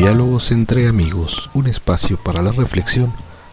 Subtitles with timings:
[0.00, 3.12] Diálogos entre amigos, un espacio para la reflexión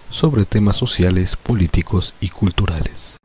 [0.10, 3.18] sobre temas sociales, políticos y culturales.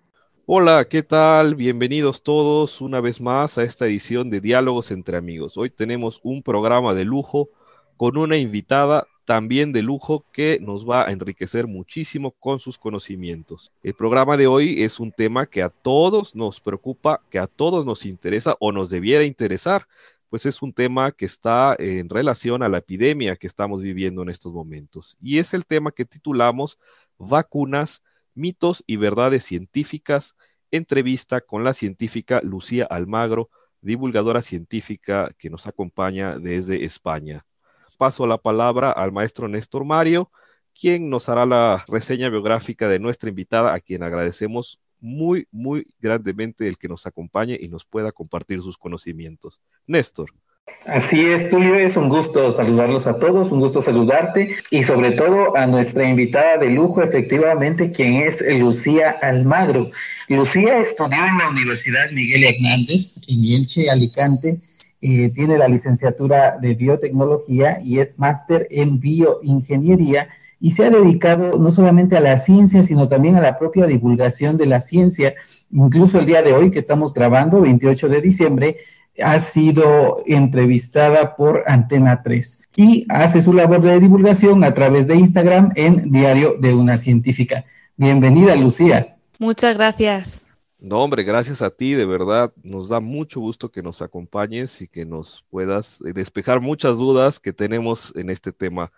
[0.44, 1.54] Hola, ¿qué tal?
[1.54, 5.56] Bienvenidos todos una vez más a esta edición de Diálogos entre amigos.
[5.56, 7.48] Hoy tenemos un programa de lujo
[7.96, 13.70] con una invitada también de lujo que nos va a enriquecer muchísimo con sus conocimientos.
[13.84, 17.86] El programa de hoy es un tema que a todos nos preocupa, que a todos
[17.86, 19.86] nos interesa o nos debiera interesar,
[20.32, 24.30] pues es un tema que está en relación a la epidemia que estamos viviendo en
[24.30, 25.14] estos momentos.
[25.20, 26.78] Y es el tema que titulamos
[27.18, 30.34] Vacunas, mitos y verdades científicas,
[30.70, 33.50] entrevista con la científica Lucía Almagro,
[33.82, 37.44] divulgadora científica que nos acompaña desde España.
[37.98, 40.30] Paso la palabra al maestro Néstor Mario,
[40.74, 46.66] quien nos hará la reseña biográfica de nuestra invitada, a quien agradecemos muy, muy grandemente
[46.66, 49.60] el que nos acompañe y nos pueda compartir sus conocimientos.
[49.86, 50.32] Néstor.
[50.86, 55.56] Así es, Tulio, es un gusto saludarlos a todos, un gusto saludarte y sobre todo
[55.56, 59.90] a nuestra invitada de lujo, efectivamente, quien es Lucía Almagro.
[60.28, 64.56] Lucía estudió en la Universidad Miguel Hernández, en Elche, Alicante,
[65.02, 70.28] eh, tiene la licenciatura de biotecnología y es máster en bioingeniería
[70.60, 74.56] y se ha dedicado no solamente a la ciencia, sino también a la propia divulgación
[74.56, 75.34] de la ciencia.
[75.72, 78.76] Incluso el día de hoy que estamos grabando, 28 de diciembre,
[79.20, 85.16] ha sido entrevistada por Antena 3 y hace su labor de divulgación a través de
[85.16, 87.64] Instagram en Diario de una Científica.
[87.96, 89.16] Bienvenida, Lucía.
[89.40, 90.46] Muchas gracias.
[90.84, 94.88] No, hombre, gracias a ti, de verdad, nos da mucho gusto que nos acompañes y
[94.88, 98.90] que nos puedas eh, despejar muchas dudas que tenemos en este tema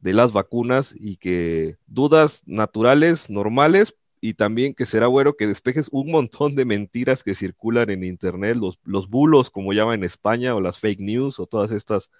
[0.00, 5.88] de las vacunas y que dudas naturales, normales, y también que será bueno que despejes
[5.92, 10.56] un montón de mentiras que circulan en Internet, los, los bulos, como llaman en España,
[10.56, 12.10] o las fake news, o todas estas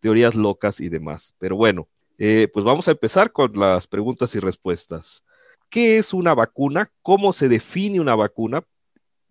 [0.00, 1.34] teorías locas y demás.
[1.38, 5.24] Pero bueno, eh, pues vamos a empezar con las preguntas y respuestas.
[5.70, 6.90] ¿Qué es una vacuna?
[7.02, 8.64] ¿Cómo se define una vacuna?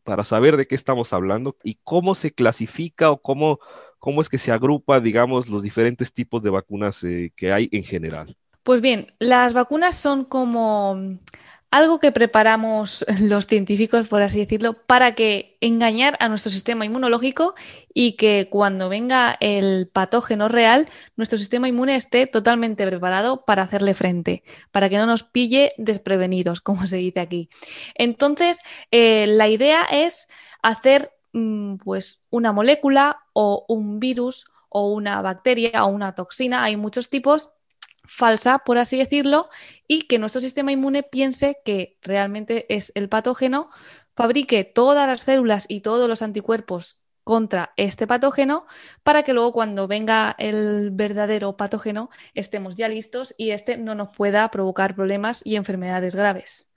[0.03, 3.59] Para saber de qué estamos hablando y cómo se clasifica o cómo
[4.00, 7.84] cómo es que se agrupa, digamos, los diferentes tipos de vacunas eh, que hay en
[7.84, 8.38] general.
[8.64, 11.18] Pues bien, las vacunas son como
[11.72, 17.56] algo que preparamos los científicos, por así decirlo, para que engañar a nuestro sistema inmunológico
[17.94, 23.94] y que cuando venga el patógeno real, nuestro sistema inmune esté totalmente preparado para hacerle
[23.94, 27.50] frente, para que no nos pille desprevenidos, como se dice aquí.
[27.96, 28.60] Entonces,
[28.92, 30.28] eh, la idea es
[30.62, 36.78] hacer Mm, pues una molécula o un virus o una bacteria o una toxina, hay
[36.78, 37.56] muchos tipos,
[38.07, 39.50] falsa, por así decirlo,
[39.88, 43.69] y que nuestro sistema inmune piense que realmente es el patógeno,
[44.16, 48.66] fabrique todas las células y todos los anticuerpos contra este patógeno
[49.03, 54.16] para que luego cuando venga el verdadero patógeno estemos ya listos y este no nos
[54.16, 56.69] pueda provocar problemas y enfermedades graves.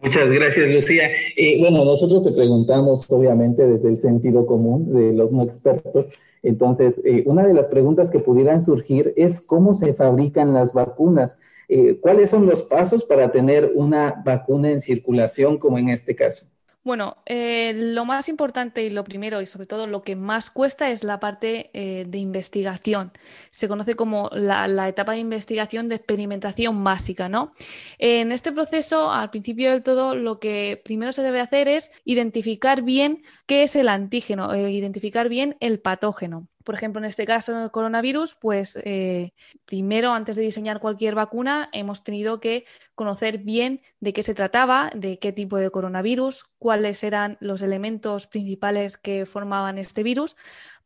[0.00, 1.08] Muchas gracias, Lucía.
[1.36, 6.06] Eh, bueno, nosotros te preguntamos, obviamente, desde el sentido común de los no expertos.
[6.42, 11.40] Entonces, eh, una de las preguntas que pudieran surgir es cómo se fabrican las vacunas.
[11.68, 16.51] Eh, ¿Cuáles son los pasos para tener una vacuna en circulación, como en este caso?
[16.84, 20.90] Bueno, eh, lo más importante y lo primero y sobre todo lo que más cuesta
[20.90, 23.12] es la parte eh, de investigación.
[23.52, 27.54] Se conoce como la, etapa de investigación de experimentación básica, ¿no?
[27.98, 32.82] En este proceso, al principio del todo, lo que primero se debe hacer es identificar
[32.82, 37.62] bien qué es el antígeno, eh, identificar bien el patógeno por ejemplo, en este caso,
[37.62, 39.32] el coronavirus, pues eh,
[39.64, 42.64] primero, antes de diseñar cualquier vacuna, hemos tenido que
[42.94, 48.26] conocer bien de qué se trataba, de qué tipo de coronavirus, cuáles eran los elementos
[48.26, 50.36] principales que formaban este virus,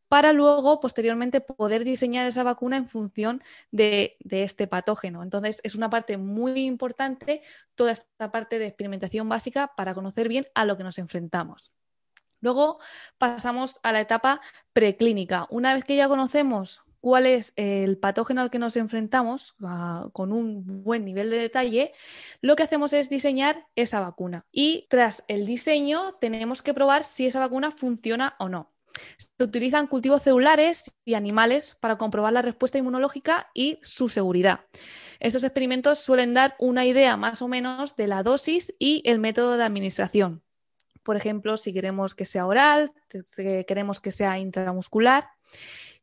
[0.07, 5.21] para luego, posteriormente, poder diseñar esa vacuna en función de, este patógeno.
[5.23, 7.41] Entonces, es una parte muy importante
[7.75, 11.71] toda esta parte de experimentación básica para conocer bien a lo que nos enfrentamos.
[12.41, 12.79] Luego
[13.17, 14.41] pasamos a la etapa
[14.73, 15.47] preclínica.
[15.49, 20.31] Una vez que ya conocemos cuál es el patógeno al que nos enfrentamos ah, con
[20.31, 21.93] un buen nivel de detalle,
[22.41, 24.45] lo que hacemos es diseñar esa vacuna.
[24.51, 28.73] Y tras el diseño tenemos que probar si esa vacuna funciona o no.
[29.17, 34.61] Se utilizan cultivos celulares y animales para comprobar la respuesta inmunológica y su seguridad.
[35.19, 39.55] Estos experimentos suelen dar una idea más o menos de la dosis y el método
[39.55, 40.43] de administración
[41.07, 45.29] por ejemplo, si queremos que sea oral, si queremos que sea intramuscular.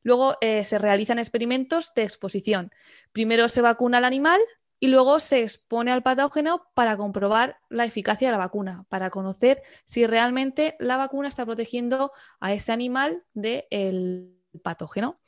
[0.03, 2.73] Luego eh, se realizan experimentos de exposición.
[3.13, 4.41] Primero se vacuna al animal
[4.81, 9.63] y luego se expone al patógeno para comprobar la eficacia de la vacuna, para conocer
[9.85, 12.11] si realmente la vacuna está protegiendo
[12.41, 15.21] a ese animal del patógeno.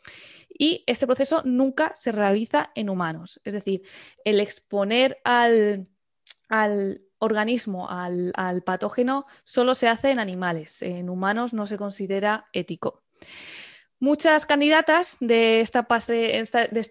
[0.49, 3.43] Y este proceso nunca se realiza en humanos.
[3.45, 3.83] Es decir,
[4.25, 5.87] el exponer al,
[7.27, 8.33] organismo, al,
[8.65, 10.83] patógeno, solo se hace en animales.
[10.83, 13.03] En humanos no se considera ético.
[13.99, 15.85] Muchas candidatas de esta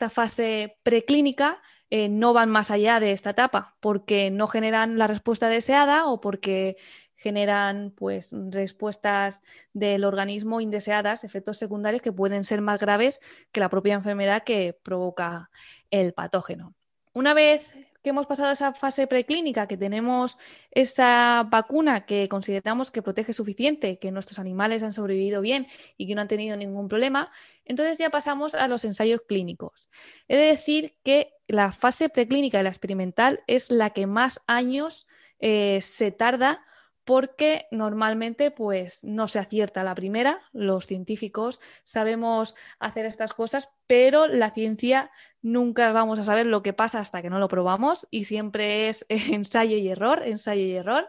[0.09, 5.49] fase, preclínica eh, no van más allá de esta etapa porque no generan la respuesta
[5.49, 6.77] deseada o porque
[7.15, 9.43] generan pues, respuestas
[9.73, 13.19] del organismo indeseadas, efectos secundarios que pueden ser más graves
[13.51, 15.49] que la propia enfermedad que provoca
[15.91, 16.75] el patógeno.
[17.13, 17.73] Una vez
[18.05, 20.37] que hemos pasado esa fase preclínica, que tenemos
[20.69, 25.65] esa vacuna que consideramos que protege suficiente, que nuestros animales han sobrevivido bien
[25.97, 27.31] y que no han tenido ningún problema,
[27.65, 29.89] entonces ya pasamos a los ensayos clínicos.
[30.27, 35.07] He de decir que la fase preclínica y la experimental es la que más años
[35.39, 36.63] eh, se tarda
[37.05, 44.27] porque normalmente pues no se acierta la primera, los científicos sabemos hacer estas cosas, pero
[44.27, 45.11] la ciencia
[45.41, 49.05] nunca vamos a saber lo que pasa hasta que no lo probamos y siempre es
[49.09, 51.07] ensayo y error, ensayo y error.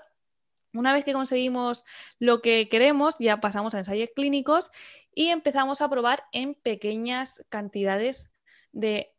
[0.75, 1.87] Una vez que conseguimos
[2.19, 4.71] lo que queremos, ya pasamos a ensayos clínicos
[5.15, 8.31] y empezamos a probar en pequeñas cantidades
[8.73, 9.16] de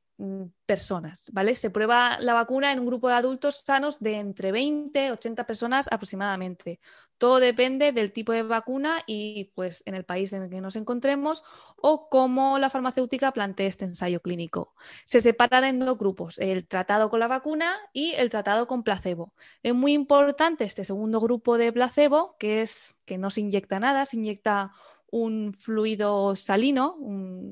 [0.65, 1.55] personas, ¿vale?
[1.55, 5.45] Se prueba la vacuna en un grupo de adultos sanos de entre 20 y 80
[5.45, 6.79] personas aproximadamente.
[7.19, 10.75] Todo depende del tipo de vacuna y pues en el país en el que nos
[10.75, 11.43] encontremos
[11.77, 14.73] o cómo la farmacéutica plantee este ensayo clínico.
[15.05, 19.33] Se separan en dos grupos, el tratado con la vacuna y el tratado con placebo.
[19.61, 24.05] Es muy importante este segundo grupo de placebo, que es que no se inyecta nada,
[24.05, 24.73] se inyecta
[25.09, 26.97] un fluido salino,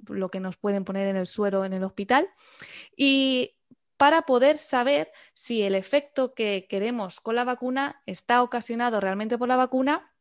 [0.08, 2.28] lo que nos pueden poner en el suero en el hospital,
[2.96, 3.56] y
[3.98, 9.48] para poder saber si el efecto que queremos con la vacuna está ocasionado realmente por
[9.48, 10.12] la vacuna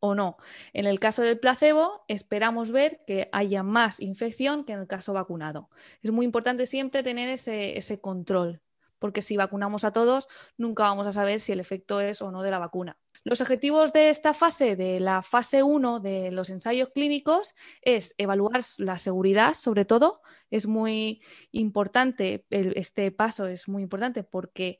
[0.00, 0.36] o no.
[0.72, 5.12] En el caso del placebo, esperamos ver que haya más infección que en el caso
[5.12, 5.68] vacunado.
[6.02, 8.62] Es muy importante siempre tener ese, ese control,
[9.00, 12.42] porque si vacunamos a todos, nunca vamos a saber si el efecto es o no
[12.42, 12.98] de la vacuna.
[13.28, 18.62] Los objetivos de esta fase, de la fase 1 de los ensayos clínicos, es evaluar
[18.78, 20.22] la seguridad, sobre todo.
[20.50, 21.20] Es muy
[21.52, 24.78] importante, este paso es muy importante porque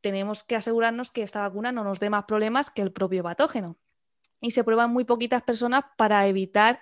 [0.00, 3.78] tenemos que asegurarnos que esta vacuna no nos dé más problemas que el propio patógeno.
[4.40, 6.80] Y se prueban muy poquitas personas para evitar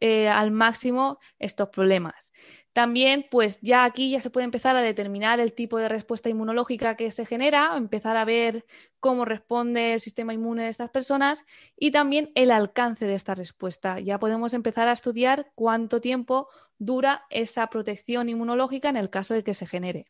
[0.00, 2.32] eh, al máximo estos problemas.
[2.76, 6.94] También, pues ya aquí ya se puede empezar a determinar el tipo de respuesta inmunológica
[6.94, 8.66] que se genera, empezar a ver
[9.00, 13.98] cómo responde el sistema inmune de estas personas y también el alcance de esta respuesta.
[14.00, 19.42] Ya podemos empezar a estudiar cuánto tiempo dura esa protección inmunológica en el caso de
[19.42, 20.08] que se genere.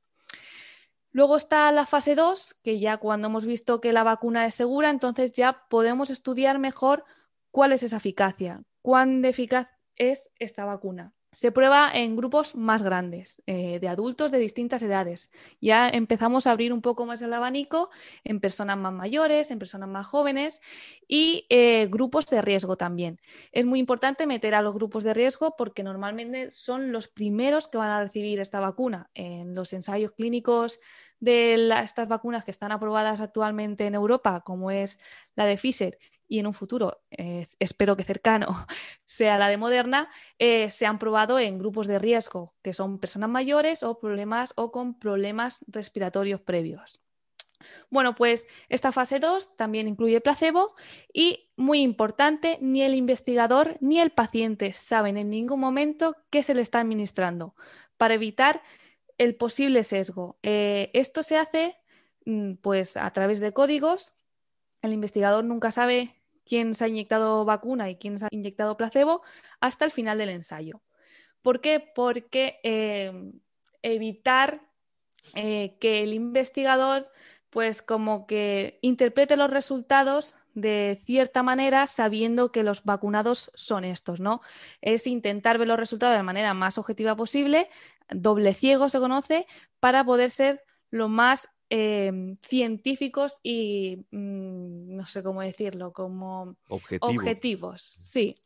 [1.13, 4.91] Luego está la fase 2, que ya cuando hemos visto que la vacuna es segura,
[4.91, 7.05] entonces ya podemos estudiar mejor
[7.53, 13.43] cuál es esa eficacia, cuán eficaz es esta vacuna se prueba en grupos más grandes,
[13.47, 15.31] eh, de adultos de distintas edades.
[15.61, 17.91] Ya empezamos a abrir un poco más el abanico
[18.25, 20.63] en personas más mayores, en personas más jóvenes
[21.07, 23.21] y eh, grupos de riesgo también.
[23.53, 27.77] Es muy importante meter a los grupos de riesgo porque normalmente son los primeros que
[27.77, 29.11] van a recibir esta vacuna.
[29.13, 30.81] En los ensayos clínicos
[31.21, 34.99] de estas vacunas que están aprobadas actualmente en Europa, como es
[35.35, 35.99] la de Pfizer
[36.29, 38.47] y en un futuro, eh, espero que cercano,
[39.05, 40.09] sea la de Moderna,
[40.39, 44.73] eh, se han probado en grupos de riesgo, que son personas mayores o problemas o
[44.73, 47.01] con problemas respiratorios previos.
[47.91, 50.75] Bueno, pues esta fase 2 también incluye placebo
[51.13, 56.55] y, muy importante, ni el investigador ni el paciente saben en ningún momento qué se
[56.55, 57.55] le está administrando
[57.97, 58.63] para evitar
[59.19, 60.39] el posible sesgo.
[60.43, 61.77] Eh, esto se hace
[62.27, 64.17] mm, pues a través de códigos
[64.83, 66.16] el investigador nunca sabe
[66.47, 69.23] quién se ha inyectado vacuna y quién se ha inyectado placebo
[69.61, 70.83] hasta el final del ensayo.
[71.43, 71.81] ¿Por qué?
[71.95, 73.13] Porque eh,
[73.83, 74.63] evitar
[75.35, 77.11] eh, que el investigador
[77.51, 84.21] pues como que interprete los resultados de cierta manera sabiendo que los vacunados son estos,
[84.21, 84.41] ¿no?
[84.81, 87.69] Es intentar ver los resultados de la manera más objetiva posible,
[88.11, 89.47] doble ciego se conoce,
[89.81, 97.83] para poder ser lo más Em, científicos y mm, no sé cómo decirlo, como objetivos.
[97.83, 98.37] Sí.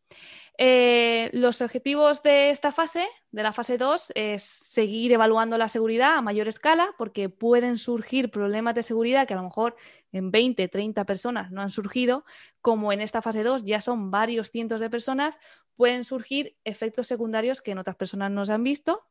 [0.56, 6.16] Eh, los objetivos de esta fase, de la fase 2, es seguir evaluando la seguridad
[6.16, 9.76] a mayor escala, porque pueden surgir problemas de seguridad que a lo mejor
[10.12, 12.24] en 20, 30 personas no han surgido,
[12.62, 15.38] como en esta fase 2 ya son varios cientos de personas,
[15.76, 19.09] pueden surgir efectos secundarios que en otras personas no se han visto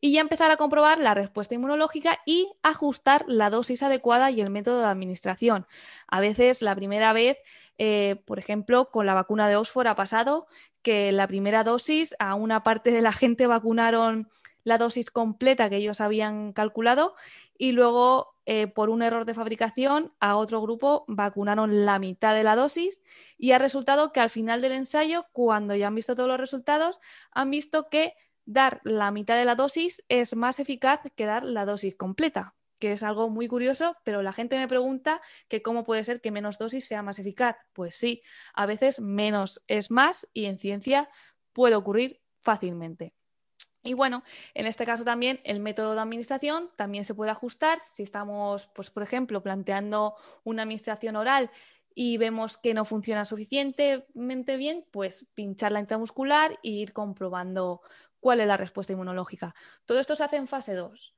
[0.00, 4.50] y ya empezar a comprobar la respuesta inmunológica y ajustar la dosis adecuada y el
[4.50, 5.66] método de administración.
[6.08, 7.38] A veces la primera vez
[7.78, 10.46] Eh, por ejemplo, con la vacuna de Oxford ha pasado
[10.82, 14.28] que la primera dosis a una parte de la gente vacunaron
[14.64, 17.14] la dosis completa que ellos habían calculado
[17.58, 22.44] y luego eh, por un error de fabricación a otro grupo vacunaron la mitad de
[22.44, 23.00] la dosis
[23.38, 27.00] y ha resultado que al final del ensayo, cuando ya han visto todos los resultados,
[27.32, 31.64] han visto que dar la mitad de la dosis es más eficaz que dar la
[31.64, 36.04] dosis completa, que es algo muy curioso, pero la gente me pregunta que cómo puede
[36.04, 37.56] ser que menos dosis sea más eficaz.
[37.72, 38.22] Pues sí,
[38.54, 41.08] a veces menos es más y en ciencia
[41.52, 43.14] puede ocurrir fácilmente.
[43.84, 44.22] Y bueno,
[44.54, 47.80] en este caso también el método de administración también se puede ajustar.
[47.80, 51.50] Si estamos, pues, por ejemplo, planteando una administración oral
[51.94, 57.82] y vemos que no funciona suficientemente bien, pues pinchar la intramuscular e ir comprobando
[58.22, 59.54] cuál es la respuesta inmunológica.
[59.84, 61.14] Todo esto se hace en fase 2.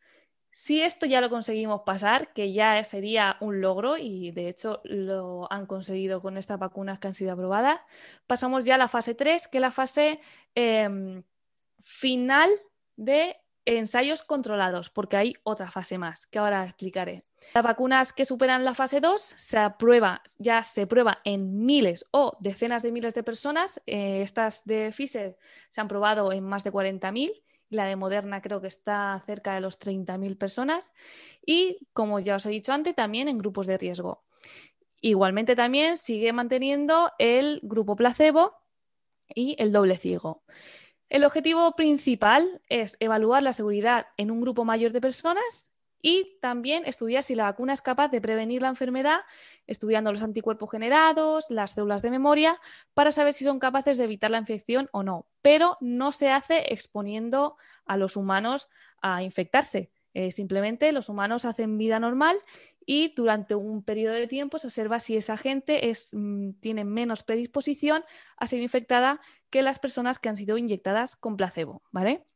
[0.53, 5.53] Si esto ya lo conseguimos pasar, que ya sería un logro y de hecho lo
[5.53, 7.81] han conseguido con estas vacunas que han sido aprobadas,
[8.27, 10.21] pasamos ya a la fase 3, que es la fase
[10.55, 11.23] em,
[11.83, 12.51] final
[12.97, 17.25] de ensayos controlados, porque hay otra fase más que ahora explicaré.
[17.55, 22.37] Las vacunas que superan la fase 2 se aprueba, ya se prueba en miles o
[22.41, 23.81] decenas de miles de personas.
[23.87, 25.37] Eh, estas de Pfizer
[25.69, 29.55] se han probado en más de 40.000 y la de Moderna creo que está cerca
[29.55, 30.93] de los 30.000 personas.
[31.45, 34.25] Y como ya os he dicho antes, también en grupos de riesgo.
[35.01, 38.55] Igualmente también sigue manteniendo el grupo placebo
[39.35, 40.43] y el doble ciego.
[41.09, 46.85] El objetivo principal es evaluar la seguridad en un grupo mayor de personas y también
[46.85, 49.21] estudiar si la vacuna es capaz de prevenir la enfermedad,
[49.67, 52.61] estudiando los anticuerpos generados, las células de memoria,
[52.93, 55.27] para saber si son capaces de evitar la infección o no.
[55.41, 57.57] Pero no se hace exponiendo
[57.87, 58.69] a los humanos
[59.01, 59.91] a infectarse.
[60.13, 62.37] Eh, simplemente los humanos hacen vida normal
[62.87, 65.81] y durante un periodo de tiempo se observa si esa gente
[66.13, 68.05] mm, tiene menos predisposición
[68.37, 72.27] a ser infectada que las personas que han sido inyectadas con placebo, ¿vale?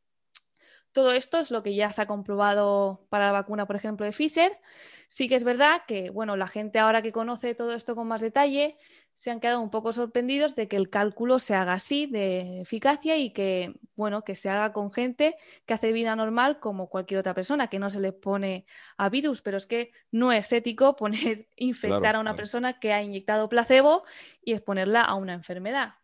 [0.91, 4.11] Todo esto es lo que ya se ha comprobado para la vacuna, por ejemplo, de
[4.11, 4.59] Pfizer.
[5.07, 8.21] Sí que es verdad que, bueno, la gente ahora que conoce todo esto con más
[8.21, 8.77] detalle
[9.19, 13.17] se han quedado un poco sorprendidos de que el cálculo se haga así de eficacia
[13.17, 15.35] y que, bueno, que se haga con gente
[15.65, 19.41] que hace vida normal como cualquier otra persona, que no se le pone a virus,
[19.41, 24.05] pero es que no es ético poner, infectar a una persona que ha inyectado placebo
[24.41, 25.95] y exponerla a una enfermedad.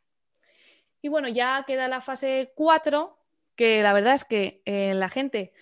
[1.02, 3.18] Y bueno, ya queda la fase 4,
[3.56, 5.54] que la verdad es que eh, la gente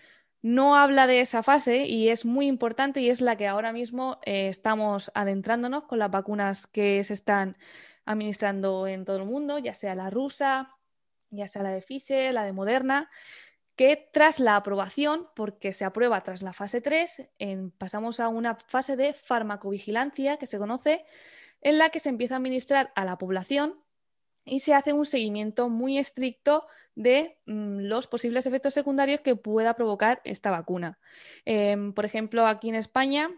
[0.43, 4.19] no habla de esa fase y es muy importante y es la que ahora mismo
[4.25, 7.57] eh, estamos adentrándonos con las vacunas que se están
[8.05, 10.75] administrando en todo el mundo, ya sea la rusa,
[11.29, 13.09] ya sea la de Pfizer, la de Moderna,
[13.77, 17.29] que tras la aprobación, porque se aprueba tras la fase 3,
[17.77, 21.05] pasamos a una fase de farmacovigilancia que se conoce,
[21.61, 23.81] en la que se empieza a administrar a la población
[24.45, 29.73] y se hace un seguimiento muy estricto de mm, los posibles efectos secundarios que pueda
[29.75, 30.99] provocar esta vacuna.
[31.45, 33.31] Em, por ejemplo, aquí en España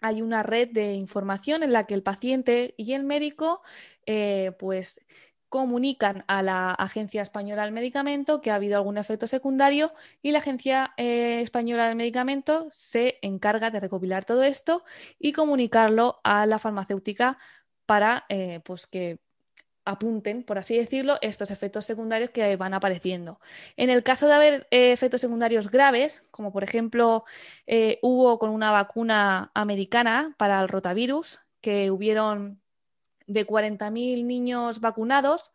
[0.00, 3.62] hay una red de información en la que el paciente y el médico
[4.06, 5.00] eh, pues
[5.48, 10.40] comunican a la Agencia Española del Medicamento que ha habido algún efecto secundario y la
[10.40, 14.82] Agencia eh, Española del Medicamento se encarga de recopilar todo esto
[15.16, 17.38] y comunicarlo a la farmacéutica
[17.86, 19.20] para eh, pues que
[19.84, 23.40] apunten, por así decirlo, estos efectos secundarios que van apareciendo.
[23.76, 27.24] En el caso de haber eh, efectos secundarios graves, como por ejemplo
[27.66, 32.60] eh, hubo con una vacuna americana para el rotavirus, que hubieron
[33.26, 35.52] de 40.000 niños vacunados,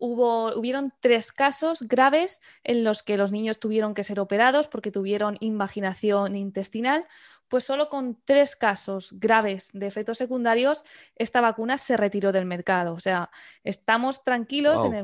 [0.00, 4.90] Hubo, hubieron tres casos graves en los que los niños tuvieron que ser operados porque
[4.90, 7.06] tuvieron invaginación intestinal
[7.50, 10.84] pues solo con tres casos graves de efectos secundarios,
[11.16, 12.94] esta vacuna se retiró del mercado.
[12.94, 13.28] O sea,
[13.64, 14.94] estamos tranquilos en,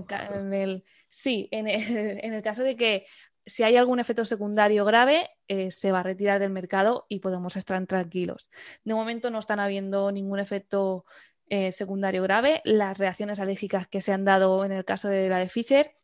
[0.54, 3.04] el, sí, en el, caso de que
[3.44, 7.56] si hay algún efecto secundario grave, eh, se va a retirar del mercado y podemos
[7.56, 8.48] estar tranquilos.
[8.84, 11.04] De momento no están habiendo ningún efecto
[11.48, 12.60] eh, secundario grave.
[12.64, 15.96] Las reacciones alérgicas que se han dado en el caso de la de Pfizer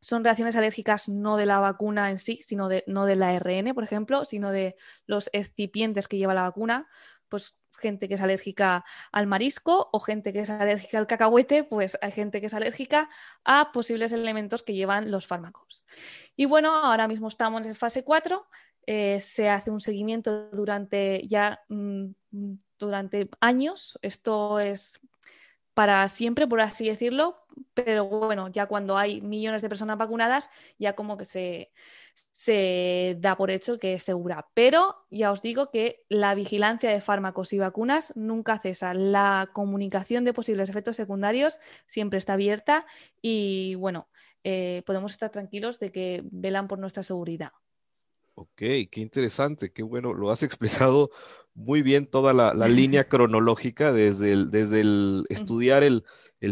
[0.00, 3.84] son reacciones alérgicas no de la vacuna en sí, sino de, no del ARN, por
[3.84, 4.76] ejemplo, sino de
[5.06, 6.86] los excipientes que lleva la vacuna,
[7.28, 11.98] pues gente que es alérgica al marisco o gente que es alérgica al cacahuete, pues
[12.02, 13.08] hay gente que es alérgica
[13.44, 15.84] a posibles elementos que llevan los fármacos.
[16.36, 18.46] Y bueno, ahora mismo estamos en fase 4,
[18.86, 22.06] eh, se hace un seguimiento durante ya mm,
[22.78, 25.00] durante años, esto es
[25.74, 27.36] para siempre, por así decirlo,
[27.72, 31.70] pero bueno, ya cuando hay millones de personas vacunadas, ya como que se,
[32.32, 34.48] se da por hecho que es segura.
[34.54, 38.92] Pero ya os digo que la vigilancia de fármacos y vacunas nunca cesa.
[38.94, 42.84] La comunicación de posibles efectos secundarios siempre está abierta
[43.22, 44.08] y bueno,
[44.44, 47.52] eh, podemos estar tranquilos de que velan por nuestra seguridad.
[48.34, 51.10] Ok, qué interesante, qué bueno, lo has explicado
[51.58, 56.04] muy bien toda la, línea cronológica desde el, desde el estudiar el,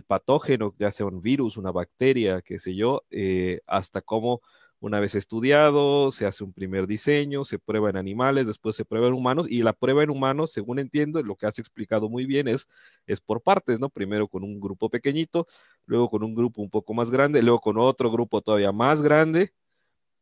[0.06, 4.42] patógeno, ya sea un virus, una bacteria, qué sé yo, eh, hasta cómo
[4.80, 9.06] una vez estudiado, se hace un primer diseño, se prueba en animales, después se prueba
[9.06, 12.48] en humanos, y la prueba en humanos, según entiendo, lo que has explicado muy bien
[12.48, 12.66] es,
[13.06, 13.88] es por partes, ¿no?
[13.88, 15.46] Primero con un grupo pequeñito,
[15.86, 19.52] luego con un grupo un poco más grande, luego con otro grupo todavía más grande,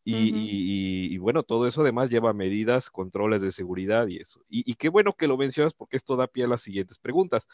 [0.04, 4.44] y, bueno, todo eso además lleva medidas, controles de seguridad y eso.
[4.48, 7.48] Y, qué bueno que lo mencionas porque esto da pie a las siguientes preguntas.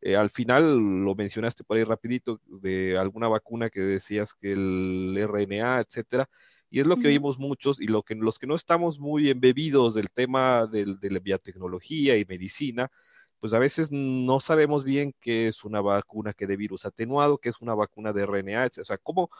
[0.00, 5.16] Eh, al final lo mencionaste por ahí rapidito de alguna vacuna que decías que el
[5.26, 6.28] RNA, etcétera,
[6.70, 9.94] y es lo que oímos muchos y lo que los que no estamos muy embebidos
[9.94, 12.90] del tema del, de la biotecnología y medicina,
[13.38, 17.48] pues a veces no sabemos bien qué es una vacuna que de virus atenuado, qué
[17.50, 18.78] es una vacuna de RNA, etc.
[18.80, 19.30] O sea, cómo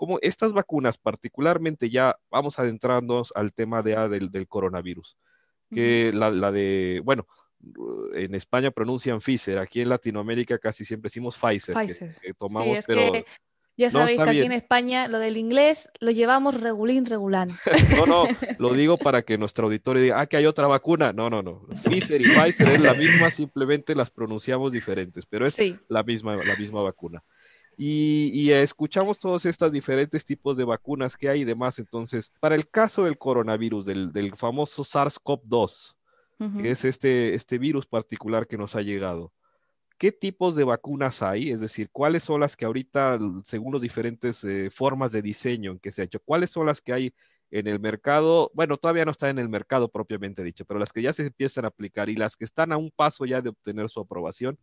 [0.00, 5.18] como estas vacunas, particularmente ya vamos adentrándonos al tema de, del, del, coronavirus,
[5.70, 7.26] que la, la, de, bueno,
[8.14, 12.16] en España pronuncian Pfizer, aquí en Latinoamérica casi siempre decimos Pfizer, Pfizer.
[12.18, 13.12] Que, tomamos, pero...
[13.76, 17.50] ya sabéis que aquí en España lo del inglés lo llevamos regulín, regulán.
[17.98, 18.24] no, no,
[18.56, 21.12] lo digo para que nuestro auditorio diga, ah, que hay otra vacuna.
[21.12, 21.66] No, no, no.
[21.84, 26.56] Pfizer y Pfizer es la misma, simplemente las pronunciamos diferentes, pero es la, misma, la
[26.56, 27.22] misma vacuna.
[27.82, 31.78] Y, escuchamos todos estos diferentes tipos de vacunas que hay y demás.
[31.78, 35.94] Entonces, para el caso del coronavirus, del, famoso SARS-CoV-2,
[36.60, 39.32] que es este, este virus particular que nos ha llegado,
[39.96, 41.52] ¿qué tipos de vacunas hay?
[41.52, 45.78] Es decir, ¿cuáles son las que ahorita, según las diferentes eh, formas de diseño en
[45.78, 47.14] que se ha hecho, cuáles son las que hay
[47.50, 48.50] en el mercado?
[48.52, 51.64] Bueno, todavía no están en el mercado propiamente dicho, pero las que ya se empiezan
[51.64, 54.58] a aplicar y las que están a un paso ya de obtener su aprobación.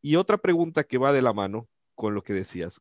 [0.00, 1.68] Y otra pregunta que va de la mano,
[2.00, 2.80] con lo que decías.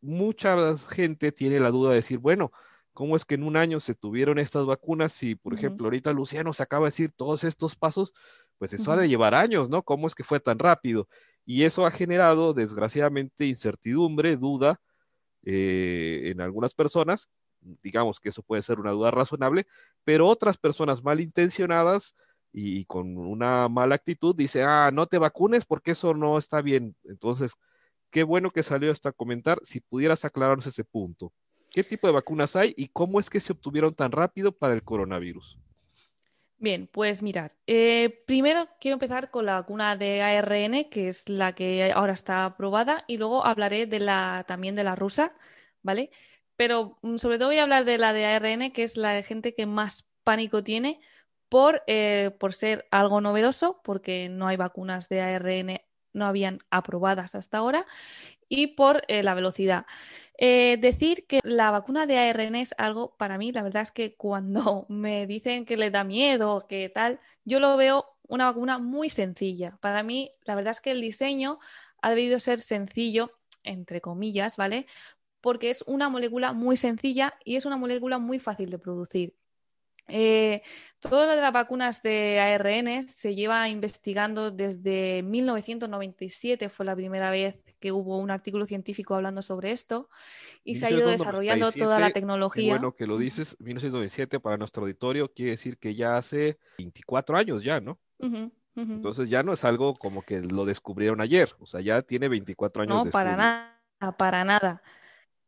[0.00, 2.52] Mucha gente tiene la duda de decir, bueno,
[2.92, 5.12] ¿cómo es que en un año se tuvieron estas vacunas?
[5.12, 8.12] Si, por ejemplo, ahorita Luciano se acaba de decir todos estos pasos,
[8.58, 9.82] pues eso ha de llevar años, ¿no?
[9.82, 11.08] ¿Cómo es que fue tan rápido?
[11.44, 14.80] Y eso ha generado, desgraciadamente, incertidumbre, duda
[15.42, 17.28] eh, en algunas personas.
[17.82, 19.66] Digamos que eso puede ser una duda razonable,
[20.04, 22.14] pero otras personas malintencionadas
[22.52, 26.94] y con una mala actitud dice, ah, no te vacunes porque eso no está bien.
[27.02, 27.56] Entonces,
[28.10, 29.60] Qué bueno que salió hasta comentar.
[29.62, 31.32] Si pudieras aclararnos ese punto.
[31.70, 34.82] ¿Qué tipo de vacunas hay y cómo es que se obtuvieron tan rápido para el
[34.82, 35.56] coronavirus?
[36.58, 41.54] Bien, pues mirad, eh, primero quiero empezar con la vacuna de ARN, que es la
[41.54, 45.34] que ahora está aprobada, y luego hablaré de la, también de la rusa,
[45.82, 46.10] ¿vale?
[46.56, 49.22] Pero mm, sobre todo voy a hablar de la de ARN, que es la de
[49.22, 51.00] gente que más pánico tiene
[51.48, 55.80] por, eh, por ser algo novedoso, porque no hay vacunas de ARN
[56.12, 57.86] no habían aprobadas hasta ahora
[58.48, 59.86] y por eh, la velocidad.
[60.38, 64.16] Eh, decir que la vacuna de ARN es algo, para mí, la verdad es que
[64.16, 69.10] cuando me dicen que le da miedo, que tal, yo lo veo una vacuna muy
[69.10, 69.78] sencilla.
[69.80, 71.58] Para mí, la verdad es que el diseño
[72.02, 73.32] ha debido ser sencillo,
[73.64, 74.86] entre comillas, ¿vale?
[75.40, 79.39] Porque es una molécula muy sencilla y es una molécula muy fácil de producir.
[80.10, 80.62] Eh,
[81.00, 87.30] todo lo de las vacunas de ARN se lleva investigando desde 1997, fue la primera
[87.30, 90.10] vez que hubo un artículo científico hablando sobre esto
[90.62, 92.74] y se ha ido desarrollando toda la tecnología.
[92.74, 97.64] Bueno, que lo dices, 1997 para nuestro auditorio quiere decir que ya hace 24 años
[97.64, 97.98] ya, ¿no?
[98.76, 102.82] Entonces ya no es algo como que lo descubrieron ayer, o sea, ya tiene 24
[102.82, 103.04] años.
[103.04, 104.82] No, para nada, para nada.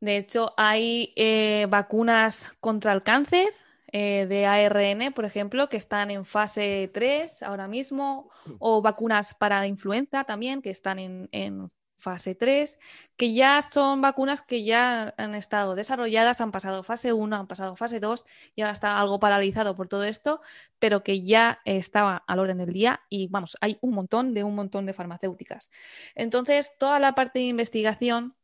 [0.01, 3.48] De hecho, hay eh, vacunas contra el cáncer,
[3.94, 8.52] eh, de ARN, por ejemplo, que están en fase 3 ahora mismo, mm.
[8.59, 12.81] o vacunas para influenza también, que están en, fase 3,
[13.16, 17.76] que ya son vacunas que ya han estado desarrolladas, han pasado fase 1, han pasado
[17.76, 18.24] fase 2
[18.57, 20.40] y ahora está algo paralizado por todo esto,
[20.81, 24.57] pero que ya estaba al orden del día y vamos, hay un montón de un
[24.57, 25.70] montón de farmacéuticas.
[26.16, 28.35] Entonces, toda la parte de investigación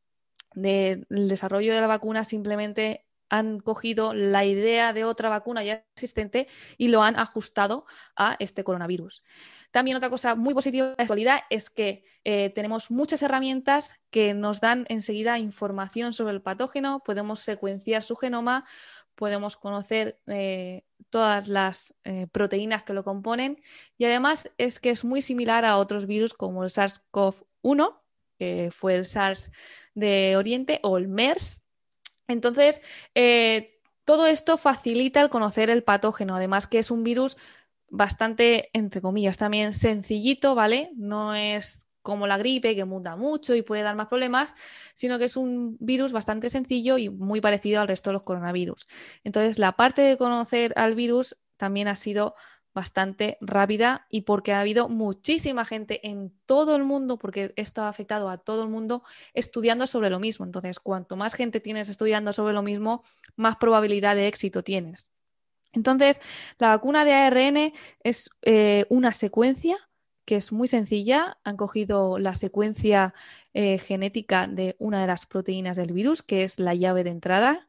[0.54, 6.48] del desarrollo de la vacuna simplemente han cogido la idea de otra vacuna ya existente
[6.76, 7.86] y lo han ajustado
[8.16, 9.22] a este coronavirus.
[9.70, 14.34] También otra cosa muy positiva de la actualidad es que eh, tenemos muchas herramientas que
[14.34, 18.64] nos dan enseguida información sobre el patógeno, podemos secuenciar su genoma,
[19.14, 23.60] podemos conocer eh, todas las eh, proteínas que lo componen
[23.98, 27.98] y además es que es muy similar a otros virus como el SARS-CoV-1
[28.38, 29.50] que fue el SARS
[29.94, 31.62] de Oriente o el MERS.
[32.28, 32.82] Entonces,
[33.14, 37.36] eh, todo esto facilita el conocer el patógeno, además que es un virus
[37.88, 40.90] bastante, entre comillas, también sencillito, ¿vale?
[40.96, 44.54] No es como la gripe, que muta mucho y puede dar más problemas,
[44.94, 48.86] sino que es un virus bastante sencillo y muy parecido al resto de los coronavirus.
[49.24, 52.34] Entonces, la parte de conocer al virus también ha sido
[52.78, 57.88] bastante rápida y porque ha habido muchísima gente en todo el mundo, porque esto ha
[57.88, 59.02] afectado a todo el mundo,
[59.34, 60.46] estudiando sobre lo mismo.
[60.46, 63.02] Entonces, cuanto más gente tienes estudiando sobre lo mismo,
[63.36, 65.10] más probabilidad de éxito tienes.
[65.72, 66.20] Entonces,
[66.58, 69.76] la vacuna de ARN es eh, una secuencia
[70.24, 71.38] que es muy sencilla.
[71.42, 73.14] Han cogido la secuencia
[73.54, 77.66] eh, genética de una de las proteínas del virus, que es la llave de entrada.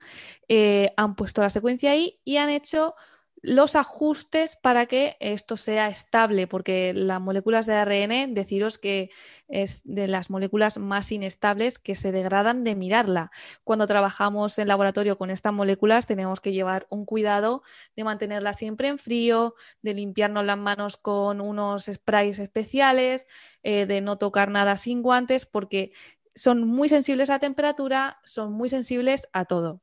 [0.50, 2.96] Eh, han puesto la secuencia ahí y han hecho
[3.42, 9.12] los ajustes para que esto sea estable, porque las moléculas de ARN, deciros que
[9.48, 13.32] es de las moléculas más inestables que se degradan de mirarla.
[13.64, 17.64] Cuando trabajamos en laboratorio con estas moléculas tenemos que llevar un cuidado
[17.96, 23.28] de mantenerlas siempre en frío, de limpiarnos las manos con unos sprays especiales,
[23.64, 25.94] eh, de no tocar nada sin guantes, porque
[26.36, 29.82] son muy sensibles a temperatura, son muy sensibles a todo.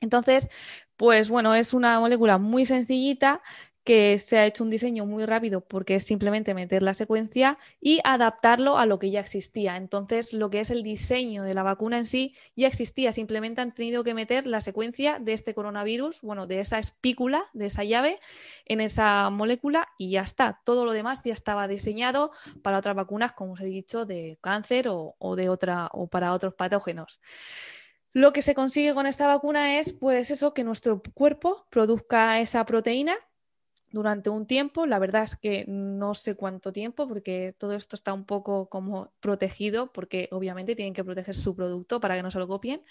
[0.00, 0.48] Entonces,
[0.98, 3.40] pues bueno, es una molécula muy sencillita
[3.88, 8.00] que se ha hecho un diseño muy rápido porque es simplemente meter la secuencia y
[8.04, 9.76] adaptarlo a lo que ya existía.
[9.76, 13.72] Entonces, lo que es el diseño de la vacuna en sí ya existía, simplemente han
[13.72, 18.20] tenido que meter la secuencia de este coronavirus, bueno, de esa espícula, de esa llave,
[18.66, 20.60] en esa molécula y ya está.
[20.64, 24.88] Todo lo demás ya estaba diseñado para otras vacunas, como os he dicho, de cáncer
[24.90, 27.20] o, de otra o para otros patógenos.
[28.12, 32.64] Lo que se consigue con esta vacuna es, pues eso, que nuestro cuerpo produzca esa
[32.64, 33.14] proteína
[33.90, 34.86] durante un tiempo.
[34.86, 39.12] La verdad es que no sé cuánto tiempo, porque todo esto está un poco como
[39.20, 42.82] protegido, porque obviamente tienen que proteger su producto para que no se lo copien,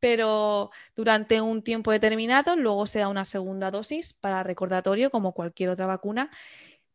[0.00, 5.70] pero durante un tiempo determinado, luego se da una segunda dosis para recordatorio, como cualquier
[5.70, 6.30] otra vacuna,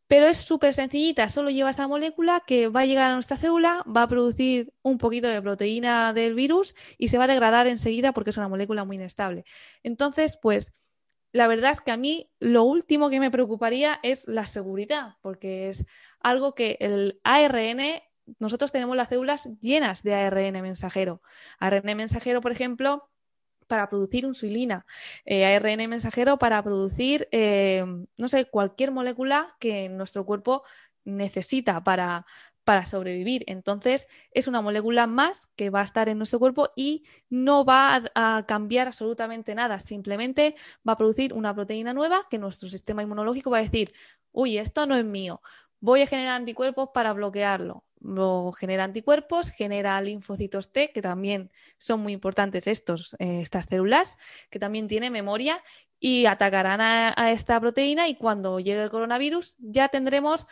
[0.08, 3.84] pero es súper sencillita, solo lleva esa molécula que va a llegar a nuestra célula,
[3.84, 8.12] va a producir un poquito de proteína del virus y se va a degradar enseguida
[8.12, 9.44] porque es una molécula muy inestable.
[9.82, 10.72] Entonces, pues
[11.32, 15.68] la verdad es que a mí lo último que me preocuparía es la seguridad, porque
[15.68, 15.86] es
[16.20, 18.02] algo que el ARN,
[18.38, 21.20] nosotros tenemos las células llenas de ARN mensajero.
[21.58, 23.10] ARN mensajero, por ejemplo,
[23.68, 24.86] para producir insulina,
[25.24, 27.84] eh, ARN mensajero para producir, eh,
[28.16, 30.64] no sé, cualquier molécula que nuestro cuerpo
[31.04, 32.26] necesita para,
[32.68, 33.44] para sobrevivir.
[33.46, 38.02] Entonces, es una molécula más que va a estar en nuestro cuerpo y no va
[38.14, 39.78] a, cambiar absolutamente nada.
[39.78, 40.54] Simplemente
[40.86, 43.94] va a producir una proteína nueva que nuestro sistema inmunológico va a decir,
[44.32, 45.40] uy, esto no es mío.
[45.80, 47.84] Voy a generar anticuerpos para bloquearlo.
[48.58, 54.16] Genera anticuerpos, genera linfocitos T, que también son muy importantes estos, eh, estas células,
[54.50, 55.62] que también tienen memoria
[55.98, 60.46] y atacarán a, esta proteína y cuando llegue el coronavirus ya tendremos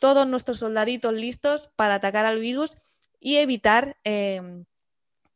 [0.00, 2.76] todos nuestros soldaditos listos para atacar al virus
[3.20, 4.64] y evitar em,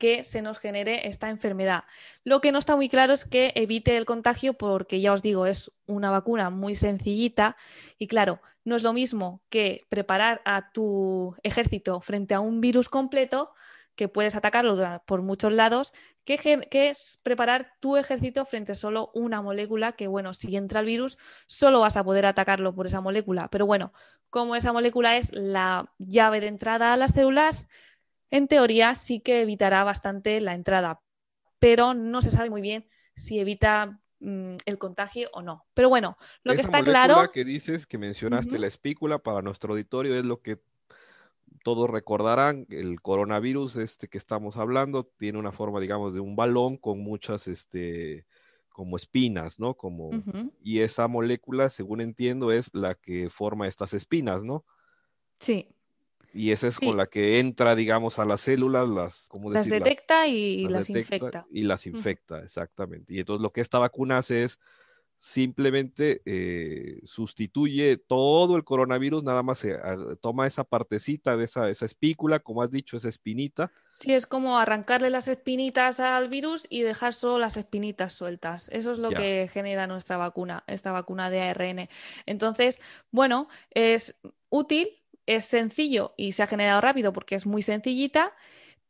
[0.02, 1.84] que se nos genere esta enfermedad.
[2.24, 5.46] Lo que no está muy claro es que evite el contagio porque ya os digo,
[5.46, 7.56] es una vacuna muy sencillita
[7.98, 12.88] y claro, no es lo mismo que preparar a tu ejército frente a un virus
[12.88, 13.52] completo
[13.94, 15.92] que puedes atacarlo por muchos lados,
[16.24, 20.80] que, que, es preparar tu ejército frente a solo una molécula que, bueno, si entra
[20.80, 23.48] el virus, solo vas a poder atacarlo por esa molécula.
[23.52, 23.92] Pero bueno,
[24.30, 27.68] como esa molécula es la llave de entrada a las células,
[28.32, 31.00] en teoría sí que evitará bastante la entrada,
[31.58, 35.66] pero no se sabe muy bien si evita mm, el contagio o no.
[35.74, 37.30] Pero bueno, lo que está claro...
[37.30, 40.58] que dices, que mencionaste la espícula para nuestro auditorio es lo que
[41.62, 46.78] todos recordarán, el coronavirus este que estamos hablando tiene una forma, digamos, de un balón
[46.78, 48.24] con muchas, este,
[48.70, 49.74] como espinas, ¿no?
[49.74, 50.10] Como,
[50.62, 54.64] y esa molécula, según entiendo, es la que forma estas espinas, ¿no?
[55.38, 55.68] Sí.
[56.32, 60.26] Y esa es con la que entra, digamos, a las células, las, ¿cómo Las detecta
[60.26, 61.46] y las, infecta.
[61.50, 63.12] Y las infecta, exactamente.
[63.14, 64.58] Y entonces lo que esta vacuna hace es
[65.22, 69.78] simplemente eh, sustituye todo el coronavirus, nada más se
[70.20, 73.70] toma esa partecita de esa, esa espícula, como has dicho, esa espinita.
[73.92, 78.68] Sí, es como arrancarle las espinitas al virus y dejar solo las espinitas sueltas.
[78.70, 81.88] Eso es lo que genera nuestra vacuna, esta vacuna de ARN.
[82.26, 82.80] Entonces,
[83.12, 84.18] bueno, es
[84.48, 88.34] útil es sencillo y se ha generado rápido porque es muy sencillita,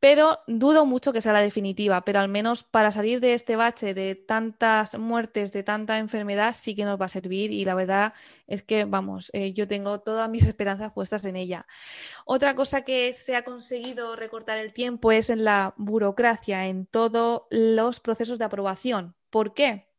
[0.02, 3.94] pero dudo mucho que sea la definitiva, pero al menos para salir de este bache
[3.94, 8.12] de tantas muertes, de tanta enfermedad, sí que nos va a servir y la verdad
[8.48, 11.68] es que, vamos, eh, yo tengo todas mis esperanzas puestas en ella.
[12.24, 17.42] Otra cosa que se ha conseguido recortar el tiempo es en la burocracia, en todos
[17.50, 19.14] los procesos de aprobación.
[19.30, 19.91] ¿Por qué?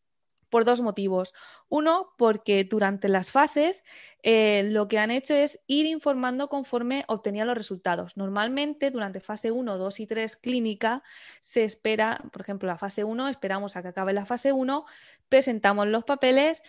[0.54, 1.34] Por dos motivos.
[1.68, 3.84] Uno, porque durante las fases
[4.22, 8.18] eh, lo que han hecho es ir informando conforme obtenían los resultados.
[8.18, 11.02] Normalmente durante fase 1, 2 y 3 clínica
[11.42, 14.86] se espera, por ejemplo, la fase 1, esperamos a que acabe la fase 1,
[15.28, 16.62] presentamos los papeles,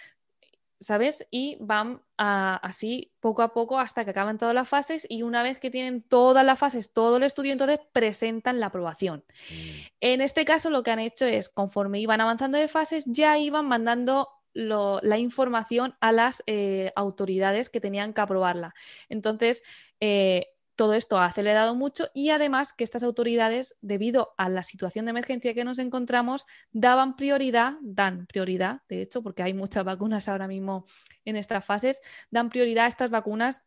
[0.81, 1.27] ¿sabes?
[1.31, 5.59] Y van así poco a poco hasta que acaban todas las fases y una vez
[5.59, 9.25] que tienen todas las fases, todo el estudio, entonces presentan la aprobación.
[9.51, 9.81] Mm.
[10.01, 13.67] En este caso lo que han hecho es, conforme iban avanzando de fases, ya iban
[13.67, 18.73] mandando la información a las eh, autoridades que tenían que aprobarla.
[19.09, 19.65] Entonces,
[19.99, 25.05] eh, todo esto ha acelerado mucho y además que estas autoridades, debido a la situación
[25.05, 30.29] de emergencia que nos encontramos, daban prioridad, dan prioridad, de hecho, porque hay muchas vacunas
[30.29, 30.87] ahora mismo
[31.25, 33.63] en estas fases, dan prioridad a estas vacunas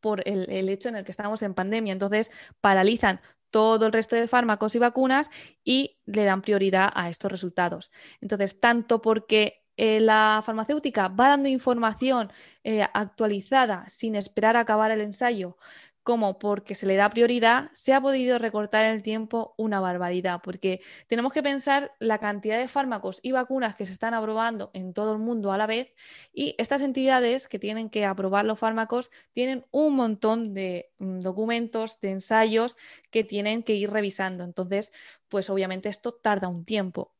[0.00, 1.92] por el, hecho en el que estamos en pandemia.
[1.92, 2.30] Entonces,
[2.60, 5.30] paralizan todo el resto de fármacos y vacunas
[5.64, 7.90] y le dan prioridad a estos resultados.
[8.20, 12.30] Entonces, tanto porque eh, la farmacéutica va dando información
[12.64, 15.56] eh, actualizada sin esperar a acabar el ensayo,
[16.04, 20.80] como porque se le da prioridad, se ha podido recortar el tiempo una barbaridad, porque
[21.08, 25.12] tenemos que pensar la cantidad de fármacos y vacunas que se están aprobando en todo
[25.12, 25.94] el mundo a la vez
[26.32, 32.00] y estas entidades que tienen que aprobar los fármacos tienen un montón de mm, documentos,
[32.00, 32.76] de ensayos
[33.10, 34.44] que tienen que ir revisando.
[34.44, 34.92] Entonces,
[35.28, 37.13] pues obviamente esto tarda un tiempo.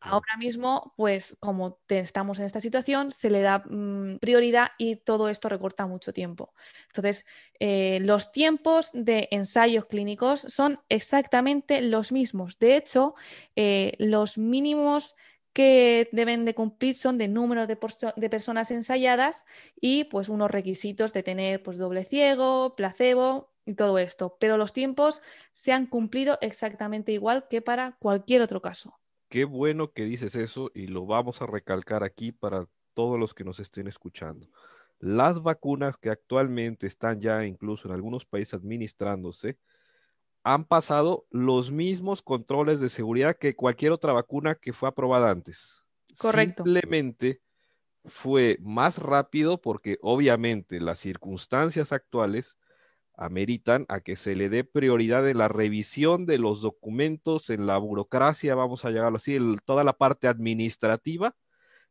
[0.00, 5.28] Ahora mismo, pues como estamos en esta situación, se le da mm, prioridad y todo
[5.28, 6.54] esto recorta mucho tiempo.
[6.88, 7.26] Entonces,
[7.58, 12.58] eh, los tiempos de ensayos clínicos son exactamente los mismos.
[12.58, 13.14] De hecho,
[13.56, 15.16] eh, los mínimos
[15.52, 17.76] que deben de cumplir son de número de,
[18.16, 19.44] de, personas ensayadas
[19.80, 24.36] y pues unos requisitos de tener pues doble ciego, placebo y todo esto.
[24.38, 25.20] Pero los tiempos
[25.52, 29.00] se han cumplido exactamente igual que para cualquier otro caso.
[29.28, 33.44] Qué bueno que dices eso y lo vamos a recalcar aquí para todos los que
[33.44, 34.48] nos estén escuchando.
[34.98, 39.58] Las vacunas que actualmente están ya incluso en algunos países administrándose
[40.42, 45.84] han pasado los mismos controles de seguridad que cualquier otra vacuna que fue aprobada antes.
[46.18, 46.64] Correcto.
[46.64, 47.42] Simplemente
[48.04, 52.56] fue más rápido porque obviamente las circunstancias actuales
[53.18, 57.76] ameritan a que se le dé prioridad en la revisión de los documentos, en la
[57.76, 61.34] burocracia, vamos a llamarlo así, toda la parte administrativa.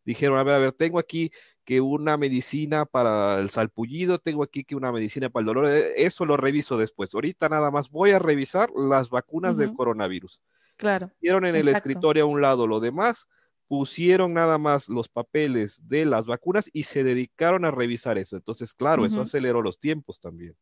[0.06, 1.32] Dijeron, a ver, a ver, tengo aquí
[1.66, 6.06] que una medicina para el salpullido, tengo aquí que una medicina para el dolor, eh,
[6.06, 7.14] eso lo reviso después.
[7.14, 10.42] Ahorita nada más voy a revisar las vacunas del coronavirus.
[10.78, 11.12] Claro.
[11.20, 13.28] Hicieron en el escritorio a un lado lo demás,
[13.68, 18.38] pusieron nada más los papeles de las vacunas y se dedicaron a revisar eso.
[18.38, 20.56] Entonces, claro, eso aceleró los tiempos también.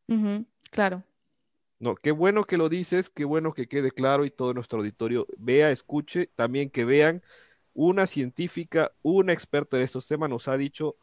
[0.71, 1.03] Claro.
[1.79, 5.27] No, qué bueno que lo dices, qué bueno que quede claro y todo nuestro auditorio
[5.37, 7.21] vea, escuche, también que vean
[7.73, 10.95] una científica, una experta de estos temas nos ha dicho,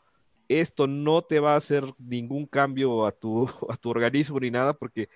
[0.48, 4.72] esto no te va a hacer ningún cambio a tu, a tu organismo ni nada,
[4.72, 5.08] porque,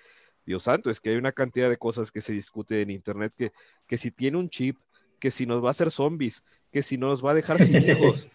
[0.45, 3.51] Dios santo, es que hay una cantidad de cosas que se discute en Internet, que,
[3.87, 4.77] que si tiene un chip,
[5.19, 8.31] que si nos va a hacer zombies, que si nos va a dejar sin hijos,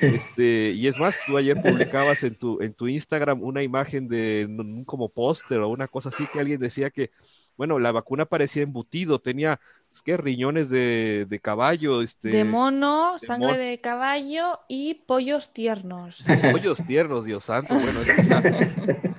[0.00, 4.46] Este, y es más, tú ayer publicabas en tu, en tu Instagram una imagen de
[4.48, 7.10] un como póster o una cosa así que alguien decía que,
[7.56, 9.60] bueno, la vacuna parecía embutido, tenía
[9.92, 16.24] es que riñones de, de caballo, este, de mono, sangre de caballo y pollos tiernos.
[16.52, 18.00] Pollos tiernos, Dios santo, bueno,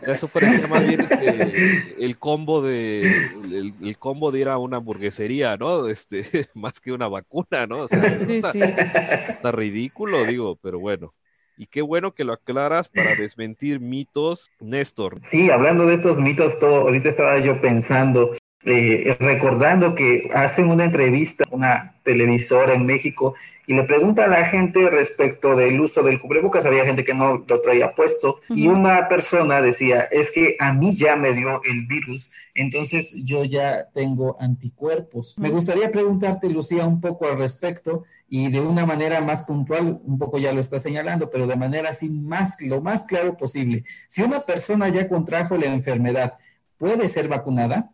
[0.07, 3.03] eso, parecía más bien este, el combo de
[3.51, 5.87] el, combo de ir a una hamburguesería, ¿no?
[5.87, 7.81] Este, más que una vacuna, ¿no?
[7.81, 8.59] O sea, sí, está, sí.
[8.61, 11.13] está ridículo, digo, pero bueno.
[11.57, 15.19] Y qué bueno que lo aclaras para desmentir mitos, Néstor.
[15.19, 18.31] Sí, hablando de estos mitos, todo, ahorita estaba yo pensando
[18.65, 23.35] eh, recordando que hacen una entrevista a una televisora en México
[23.67, 26.65] y le pregunta a la gente respecto del uso del cubrebocas.
[26.65, 30.95] Había gente que no lo traía puesto y una persona decía, es que a mí
[30.95, 35.37] ya me dio el virus, entonces yo ya tengo anticuerpos.
[35.39, 40.17] Me gustaría preguntarte, Lucía, un poco al respecto y de una manera más puntual, un
[40.17, 43.83] poco ya lo está señalando, pero de manera así más, lo más claro posible.
[44.07, 46.33] Si una persona ya contrajo la enfermedad,
[46.77, 47.91] ¿puede ser vacunada?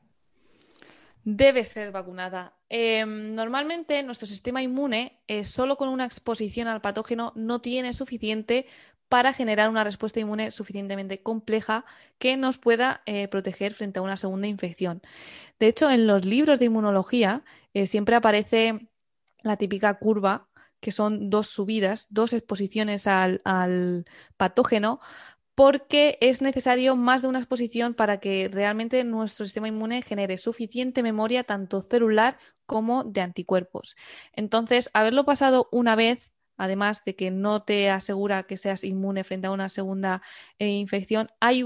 [1.23, 2.53] Debe ser vacunada.
[2.69, 8.65] Em, normalmente nuestro sistema inmune, eh, solo con una exposición al patógeno, no tiene suficiente
[9.09, 11.83] para generar una respuesta inmune suficientemente compleja
[12.19, 15.01] que nos pueda eh, proteger frente a una segunda infección.
[15.59, 18.87] De hecho, en los libros de inmunología eh, siempre aparece
[19.41, 20.47] la típica curva,
[20.79, 24.05] que son dos subidas, dos exposiciones al, al
[24.37, 24.99] patógeno
[25.59, 31.03] porque es necesario más de una exposición para que realmente nuestro sistema inmune genere suficiente
[31.03, 33.97] memoria tanto celular como de anticuerpos.
[34.31, 39.47] Entonces, haberlo pasado una vez además de que no te asegura que seas inmune frente
[39.47, 40.21] a una segunda
[40.59, 41.59] eh, infección, hay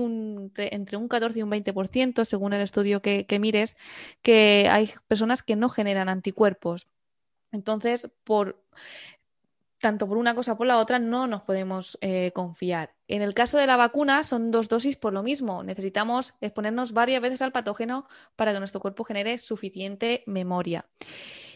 [0.55, 3.77] entre un 14 y un 20%, según el estudio que, mires,
[4.23, 6.87] que hay personas que no generan anticuerpos.
[7.51, 8.63] Entonces, por,
[9.83, 12.95] tanto por una cosa por la otra, no nos podemos eh, confiar.
[13.09, 15.61] En el caso de la vacuna, son dos dosis por lo mismo.
[15.61, 20.85] Necesitamos exponernos varias veces al patógeno para que nuestro cuerpo genere suficiente memoria.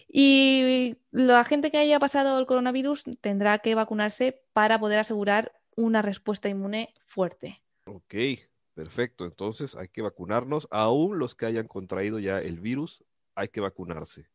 [0.09, 6.01] Y la gente que haya pasado el coronavirus tendrá que vacunarse para poder asegurar una
[6.01, 7.61] respuesta inmune fuerte.
[7.85, 8.13] Ok,
[8.73, 9.23] perfecto.
[9.23, 10.67] Entonces hay que vacunarnos.
[10.69, 14.27] Aún los que hayan contraído ya el virus, hay que vacunarse.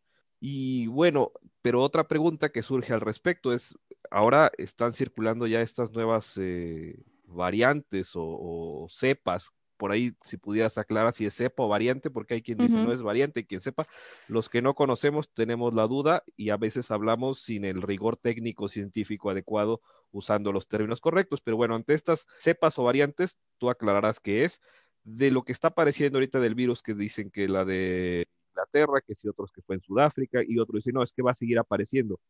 [0.44, 1.30] Y bueno,
[1.62, 3.78] pero otra pregunta que surge al respecto es,
[4.10, 9.50] ahora están circulando ya estas nuevas eh, variantes o, cepas.
[9.76, 12.92] Por ahí, si pudieras aclarar si es cepa o variante, porque hay quien dice no
[12.92, 13.86] es variante, quien sepa.
[14.26, 18.68] Los que no conocemos tenemos la duda y a veces hablamos sin el rigor técnico
[18.68, 21.40] científico adecuado usando los términos correctos.
[21.40, 24.60] Pero bueno, ante estas cepas o variantes, tú aclararás qué es.
[25.04, 29.14] De lo que está apareciendo ahorita del virus, que dicen que la de Inglaterra, que
[29.14, 31.58] si otros que fue en Sudáfrica y otros dicen, no, es que va a seguir
[31.58, 32.20] apareciendo.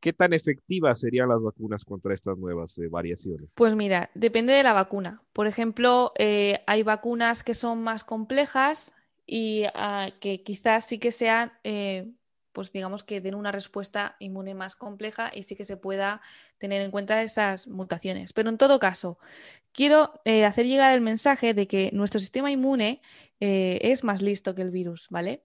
[0.00, 3.50] ¿Qué tan efectivas serían las vacunas contra estas nuevas eh, variaciones?
[3.54, 5.22] Pues mira, depende de la vacuna.
[5.34, 8.94] Por ejemplo, eh, hay vacunas que son más complejas
[9.26, 12.10] y ah, que quizás sí que sean eh,
[12.52, 16.20] pues digamos que den una respuesta inmune más compleja y sí que se pueda
[16.58, 18.32] tener en cuenta esas mutaciones.
[18.32, 19.18] Pero en todo caso,
[19.72, 23.02] quiero eh, hacer llegar el mensaje de que nuestro sistema inmune
[23.40, 25.44] eh, es más listo que el virus, ¿vale?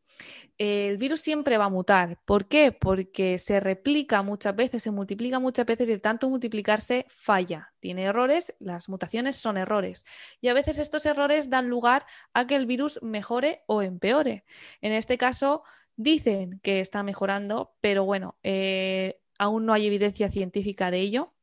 [0.57, 2.17] el virus siempre va a mutar.
[2.25, 2.71] ¿Por qué?
[2.71, 7.73] Porque se replica muchas veces, se multiplica muchas veces y de tanto multiplicarse falla.
[7.79, 10.05] Tiene errores, las mutaciones son errores.
[10.39, 14.45] Y a veces estos errores dan lugar a que el virus mejore o empeore.
[14.81, 15.63] En este caso,
[15.97, 21.33] Dicen que está mejorando, pero bueno, eh, aún no hay evidencia científica de ello.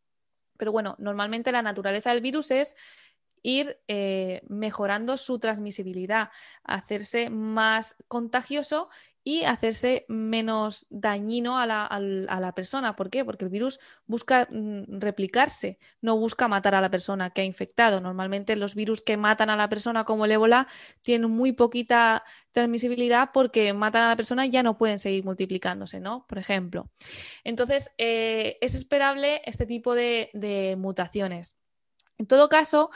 [0.59, 2.77] Pero bueno, normalmente la naturaleza del virus es
[3.43, 6.31] ir eh, mejorando su transmisibilidad,
[6.63, 8.89] hacerse más contagioso
[9.25, 12.97] y hacerse menos dañino a la, persona.
[12.97, 13.25] ¿Por qué?
[13.25, 18.01] Porque el virus busca mm, replicarse, no busca matar a la persona que ha infectado.
[18.01, 20.67] Normalmente los virus que matan a la persona como el ébola
[21.03, 26.01] tienen muy poquita transmisibilidad porque matan a la persona y ya no pueden seguir multiplicándose,
[26.01, 26.27] ¿no?
[26.27, 26.91] Por ejemplo.
[27.45, 30.31] Entonces, eh, es esperable este tipo de,
[30.79, 31.57] mutaciones.
[32.19, 32.91] En todo caso,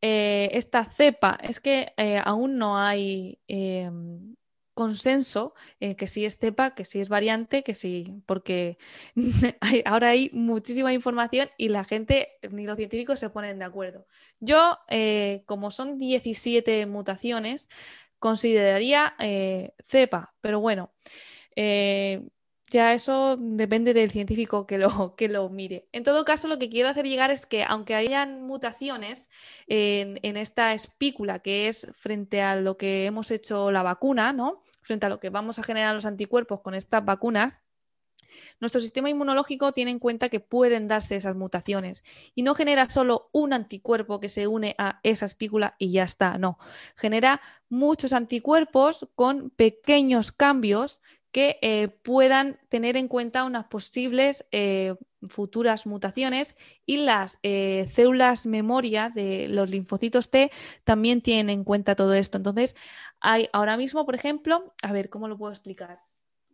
[0.00, 4.36] eh, esta cepa es que eh, aún no hay em,
[4.74, 8.78] consenso en que sí es cepa, que sí es variante, que sí, porque
[9.84, 14.06] ahora hay muchísima información y la gente, ni los científicos se ponen de acuerdo.
[14.40, 17.68] Yo, eh, como son 17 mutaciones,
[18.18, 20.92] consideraría eh, cepa, pero bueno,
[21.56, 22.26] eh,
[22.70, 25.88] ya eso depende del científico que lo, que lo mire.
[25.92, 29.28] En todo caso, lo que quiero hacer llegar es que aunque hayan mutaciones
[29.66, 34.62] en, en, esta espícula que es frente a lo que hemos hecho la vacuna, ¿no?
[34.82, 37.62] Frente a lo que vamos a generar los anticuerpos con estas vacunas,
[38.60, 43.28] nuestro sistema inmunológico tiene en cuenta que pueden darse esas mutaciones y no genera solo
[43.32, 46.58] un anticuerpo que se une a esa espícula y ya está, no,
[46.96, 51.00] genera muchos anticuerpos con pequeños cambios
[51.34, 54.94] que eh, puedan tener en cuenta unas posibles eh,
[55.28, 56.54] futuras mutaciones
[56.86, 60.52] y las eh, células memoria de los linfocitos T
[60.84, 62.36] también tienen en cuenta todo esto.
[62.36, 62.76] Entonces,
[63.18, 66.02] hay ahora mismo, por ejemplo, a ver, ¿cómo lo puedo explicar?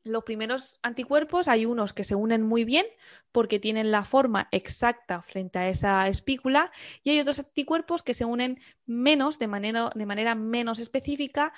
[0.02, 2.86] Los primeros anticuerpos hay unos que se unen muy bien
[3.32, 6.72] porque tienen la forma exacta frente a esa espícula
[7.04, 11.52] y hay otros anticuerpos que se unen menos, de manera, de manera menos específica,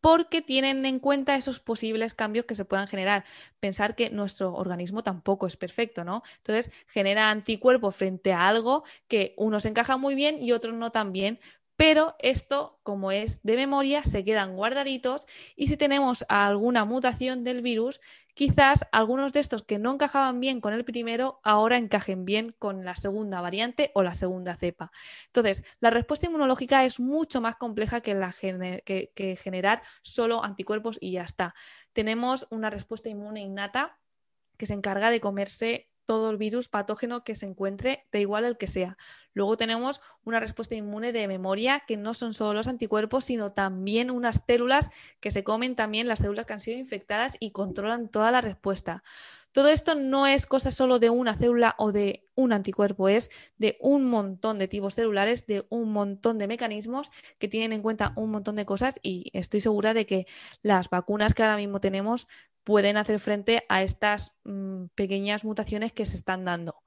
[0.00, 3.24] porque tienen en cuenta esos posibles cambios que se puedan generar.
[3.60, 6.22] Pensar que nuestro organismo tampoco es perfecto, ¿no?
[6.38, 11.12] Entonces genera anticuerpos frente a algo que unos encajan muy bien y otros no tan
[11.12, 11.40] bien,
[11.78, 17.62] pero esto, como es de memoria, se quedan guardaditos y si tenemos alguna mutación del
[17.62, 18.00] virus,
[18.34, 22.84] quizás algunos de estos que no encajaban bien con el primero, ahora encajen bien con
[22.84, 24.90] la segunda variante o la segunda cepa.
[25.26, 31.54] Entonces, la respuesta inmunológica es mucho más compleja que, generar solo anticuerpos y ya está.
[31.92, 34.00] Tenemos una respuesta inmune innata
[34.56, 38.56] que se encarga de comerse todo el virus patógeno que se encuentre, da igual el
[38.56, 38.96] que sea.
[39.34, 44.10] Luego tenemos una respuesta inmune de memoria, que no son solo los anticuerpos, sino también
[44.10, 44.90] unas células
[45.20, 49.04] que se comen también las células que han sido infectadas y controlan toda la respuesta.
[49.52, 53.28] Todo esto no es cosa solo de una célula o de un anticuerpo, es
[53.58, 58.14] de un montón de tipos celulares, de un montón de mecanismos que tienen en cuenta
[58.16, 60.26] un montón de cosas y estoy segura de que
[60.62, 62.28] las vacunas que ahora mismo tenemos
[62.68, 66.82] pueden hacer frente a estas mm, pequeñas mutaciones que se están dando.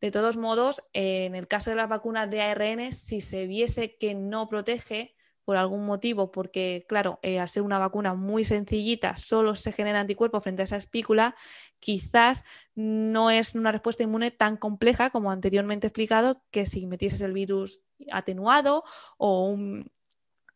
[0.00, 4.16] De todos modos, en el caso de las vacunas de ARN, si se viese que
[4.16, 5.14] no protege,
[5.44, 10.00] por algún motivo, porque claro, eh, al ser una vacuna muy sencillita, solo se genera
[10.00, 11.36] anticuerpo frente a esa espícula,
[11.78, 12.42] quizás
[12.74, 17.82] no es una respuesta inmune tan compleja como anteriormente explicado, que si metieses el virus
[18.10, 18.82] atenuado
[19.16, 19.92] o un,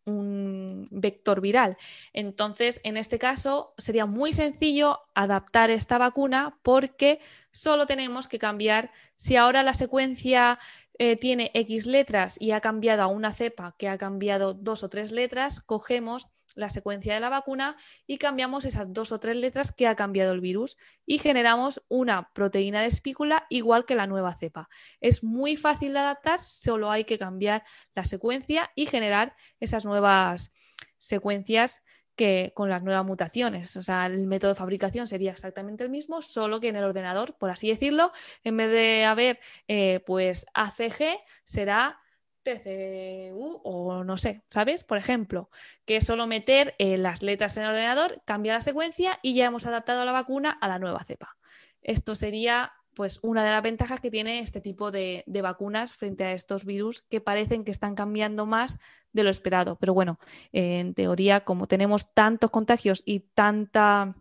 [0.06, 1.76] un vector viral.
[2.12, 8.90] Entonces, en este caso, sería muy sencillo adaptar esta vacuna porque solo tenemos que cambiar
[9.16, 10.58] si ahora la secuencia
[10.98, 14.88] eh, tiene X letras y ha cambiado a una cepa que ha cambiado dos o
[14.88, 17.76] tres letras, cogemos la secuencia de la vacuna
[18.06, 20.76] y cambiamos esas dos o tres letras que ha cambiado el virus
[21.06, 24.68] y generamos una proteína de espícula igual que la nueva cepa.
[25.00, 30.52] Es muy fácil de adaptar, solo hay que cambiar la secuencia y generar esas nuevas
[30.98, 31.82] secuencias
[32.16, 33.76] que con las nuevas mutaciones.
[33.76, 37.36] O sea, el método de fabricación sería exactamente el mismo, solo que en el ordenador,
[37.36, 38.12] por así decirlo,
[38.44, 41.98] en vez de haber eh, pues ACG, será
[42.44, 44.84] TCU o no sé, ¿sabes?
[44.84, 45.50] Por ejemplo,
[45.86, 49.46] que es solo meter eh, las letras en el ordenador, cambia la secuencia y ya
[49.46, 51.36] hemos adaptado la vacuna a la nueva cepa.
[51.82, 56.32] Esto sería pues una de las ventajas que tiene este tipo de, vacunas frente a
[56.32, 58.78] estos virus que parecen que están cambiando más
[59.12, 59.76] de lo esperado.
[59.76, 60.18] Pero bueno,
[60.52, 64.14] en teoría, como tenemos tantos contagios y tanta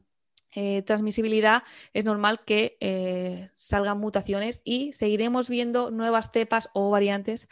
[0.56, 1.64] eh, transmisibilidad,
[1.94, 7.48] es normal que eh, salgan mutaciones y seguiremos viendo nuevas cepas o variantes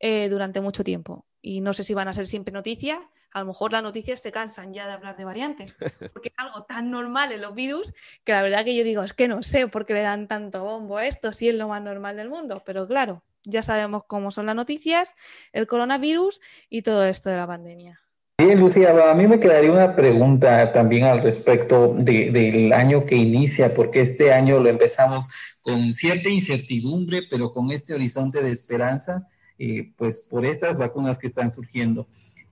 [0.00, 1.26] eh, durante mucho tiempo.
[1.40, 2.98] Y no sé si van a ser siempre noticias,
[3.32, 5.76] a lo mejor las noticias se cansan ya de hablar de variantes,
[6.12, 7.94] porque es algo tan normal en los virus
[8.24, 10.64] que la verdad que yo digo, es que no sé por qué le dan tanto
[10.64, 14.30] bombo a esto, si es lo más normal del mundo, pero claro, ya sabemos cómo
[14.30, 15.14] son las noticias,
[15.52, 18.00] el coronavirus y todo esto de la pandemia.
[18.40, 23.74] Bien, Lucía, a mí me quedaría una pregunta también al respecto del año que inicia,
[23.74, 25.28] porque este año lo empezamos
[25.60, 29.26] con cierta incertidumbre, pero con este horizonte de esperanza,
[29.58, 32.06] eh, pues por estas vacunas que están surgiendo.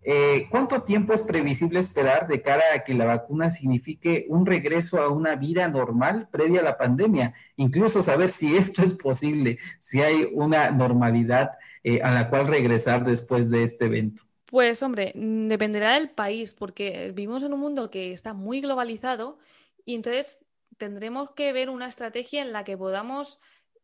[0.09, 5.03] Eh, ¿Cuánto tiempo es previsible esperar de cara a que la vacuna signifique un regreso
[5.03, 7.35] a una vida normal previa a la pandemia?
[7.57, 11.51] Incluso saber si esto es posible, si hay una normalidad
[11.83, 14.23] eh, a la cual regresar después de este evento.
[14.45, 19.39] Pues hombre, dependerá del país, porque vivimos en un mundo que está muy globalizado
[19.85, 20.39] y entonces
[20.77, 23.41] tendremos que ver una estrategia en la que podamos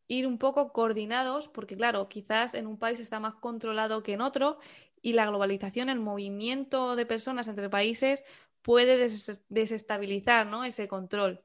[0.09, 4.21] ir un poco coordinados, porque claro, quizás en un país está más controlado que en
[4.21, 4.59] otro
[5.01, 8.25] y la globalización, el movimiento de personas entre países
[8.63, 9.09] puede
[9.49, 10.65] desestabilizar ¿no?
[10.65, 11.43] ese control.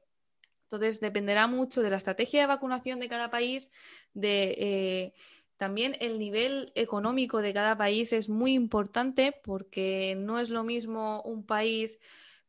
[0.64, 3.72] Entonces, dependerá mucho de la estrategia de vacunación de cada país,
[4.12, 5.14] de eh,
[5.56, 11.22] también el nivel económico de cada país es muy importante porque no es lo mismo
[11.22, 11.98] un país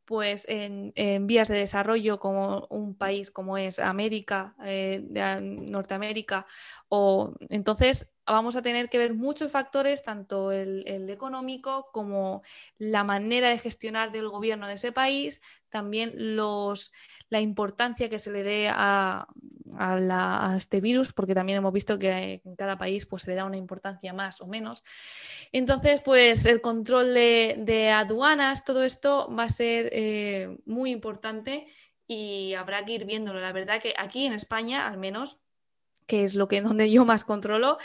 [0.09, 0.91] pues en,
[1.27, 5.05] vías de desarrollo como un país como es América, eh,
[5.39, 6.47] Norteamérica,
[6.87, 12.43] o entonces vamos a tener que ver muchos factores, tanto el, económico como
[12.77, 16.91] la manera de gestionar del gobierno de ese país, también los,
[17.29, 19.27] la importancia que se le dé a,
[19.77, 23.45] a, este virus, porque también hemos visto que en cada país pues, se le da
[23.45, 24.83] una importancia más o menos.
[25.51, 31.67] Entonces, pues el control de, aduanas, todo esto va a ser eh, muy importante
[32.07, 33.39] y habrá que ir viéndolo.
[33.39, 35.39] La verdad que aquí en España, al menos,
[36.07, 37.77] que es lo que donde yo más controlo,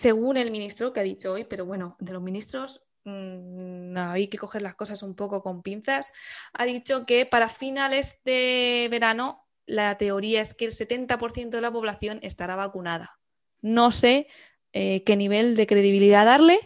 [0.00, 4.38] según el ministro que ha dicho hoy, pero bueno, de los ministros mm, hay que
[4.38, 6.10] coger las cosas un poco con pinzas,
[6.54, 11.70] ha dicho que para finales de verano la teoría es que el 70% de la
[11.70, 13.18] población estará vacunada.
[13.60, 14.26] No sé
[14.72, 16.60] eh, qué nivel de credibilidad darle,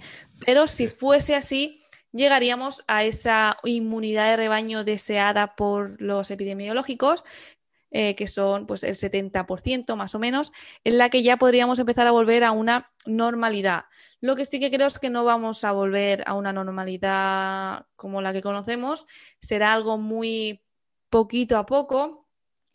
[0.46, 1.82] pero si fuese así,
[2.12, 7.24] llegaríamos a esa inmunidad de rebaño deseada por los epidemiológicos,
[7.96, 12.08] eh, que son pues, el 70% más o menos, en la que ya podríamos empezar
[12.08, 13.84] a volver a una normalidad.
[14.20, 18.20] Lo que sí que creo es que no vamos a volver a una normalidad como
[18.20, 19.06] la que conocemos,
[19.40, 20.64] será algo muy
[21.08, 22.26] poquito a poco,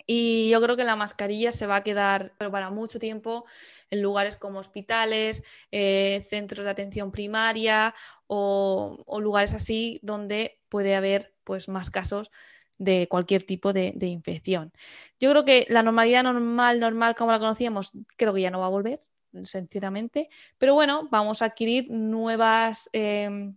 [0.07, 3.45] y yo creo que la mascarilla se va a quedar para mucho tiempo
[3.89, 7.93] en lugares como hospitales, eh, centros de atención primaria
[8.28, 12.32] o, lugares así donde puede haber pues, más casos
[12.80, 14.74] de cualquier tipo de, infección.
[15.20, 18.66] Yo creo que la normalidad normal, normal como la conocíamos, creo que ya no va
[18.66, 19.04] a volver,
[19.44, 23.56] sinceramente, pero bueno, vamos a adquirir nuevas em,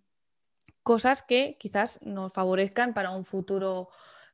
[0.83, 3.89] cosas que quizás nos favorezcan para un futuro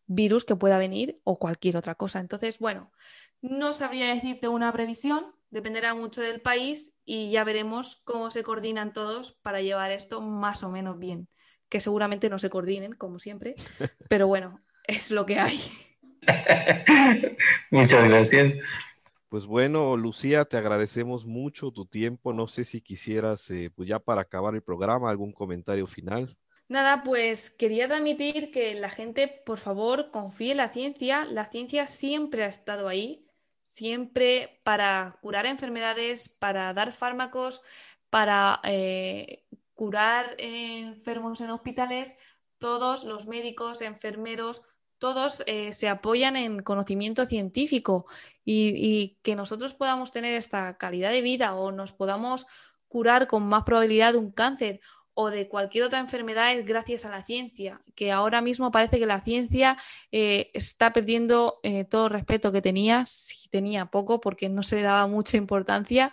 [0.07, 2.18] virus que pueda venir o cualquier otra cosa.
[2.18, 2.91] Entonces, bueno,
[3.41, 8.93] no sabría decirte una previsión, dependerá mucho del país y ya veremos cómo se coordinan
[8.93, 11.28] todos para llevar esto más o menos bien.
[11.68, 13.55] Que seguramente no se coordinen, como siempre,
[14.09, 15.61] pero bueno, es lo que hay.
[17.70, 18.55] Muchas gracias.
[19.28, 22.32] Pues bueno, Lucía, te agradecemos mucho tu tiempo.
[22.32, 26.36] No sé si quisieras, eh, pues ya para acabar el programa, algún comentario final.
[26.66, 31.24] Nada, pues quería transmitir que la gente, por favor, confíe en la ciencia.
[31.24, 33.28] La ciencia siempre ha estado ahí
[33.68, 37.62] siempre para curar enfermedades, para dar fármacos,
[38.11, 42.16] para eh, curar enfermos en hospitales,
[42.59, 44.62] todos los médicos, enfermeros,
[44.99, 48.07] todos eh, se apoyan en conocimiento científico
[48.44, 52.46] y, que nosotros podamos tener esta calidad de vida o nos podamos
[52.88, 54.80] curar con más probabilidad de un cáncer
[55.14, 59.07] o de cualquier otra enfermedad es gracias a la ciencia, que ahora mismo parece que
[59.07, 59.76] la ciencia
[60.12, 64.76] eh, está perdiendo eh, todo el respeto que tenía, si tenía poco, porque no se
[64.76, 66.12] le daba mucha importancia,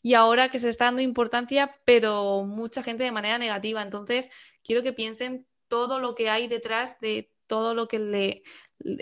[0.00, 3.82] y ahora que se está dando importancia, pero mucha gente de manera negativa.
[3.82, 4.30] Entonces,
[4.62, 8.42] quiero que piensen todo lo que hay detrás de todo lo que le,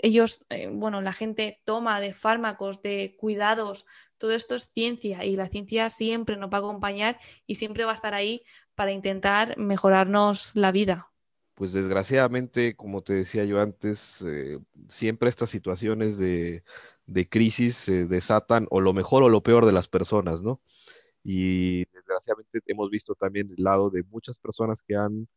[0.01, 3.85] ellos, eh, bueno, la gente toma de fármacos, de cuidados,
[4.17, 7.91] todo esto es ciencia y la ciencia siempre nos va a acompañar y siempre va
[7.91, 8.43] a estar ahí
[8.75, 11.09] para intentar mejorarnos la vida.
[11.55, 16.63] Pues desgraciadamente, como te decía yo antes, eh, siempre estas situaciones de,
[17.29, 20.59] crisis se desatan o lo mejor o lo peor de las personas, ¿no?
[21.23, 25.27] Y desgraciadamente hemos visto también el lado de muchas personas que han,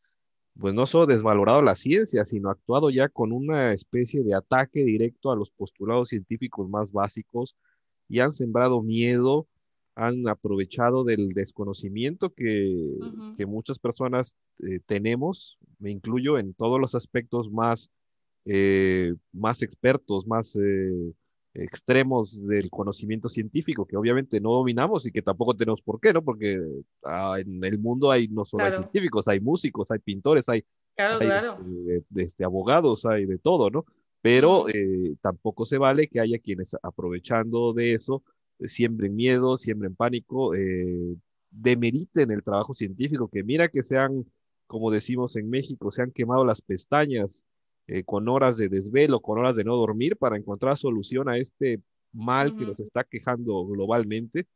[0.61, 5.30] pues no solo desvalorado la ciencia, sino actuado ya con una especie de ataque directo
[5.30, 7.56] a los postulados científicos más básicos
[8.09, 9.46] y han sembrado miedo
[9.98, 12.96] han aprovechado del desconocimiento que,
[13.48, 17.90] muchas personas eh, tenemos, me incluyo en todos los aspectos más,
[18.44, 21.12] eh, más expertos, más eh,
[21.55, 26.22] extremos del conocimiento científico, que obviamente no dominamos y que tampoco tenemos por qué, ¿no?
[26.22, 26.61] Porque
[27.05, 30.64] ah, en el mundo hay no solo hay científicos, hay músicos, hay pintores, hay,
[30.96, 33.84] este, este, abogados, hay de todo, ¿no?
[34.20, 34.66] Pero
[35.20, 38.22] tampoco se vale que haya quienes aprovechando de eso,
[38.66, 41.16] siembren miedo, siembren pánico, eh,
[41.51, 44.26] demeriten el trabajo científico, que mira que se han,
[44.66, 47.46] como decimos en México, se han quemado las pestañas
[47.89, 51.80] eh, con horas de desvelo, con horas de no dormir para encontrar solución a este
[52.12, 54.47] mal que nos está quejando globalmente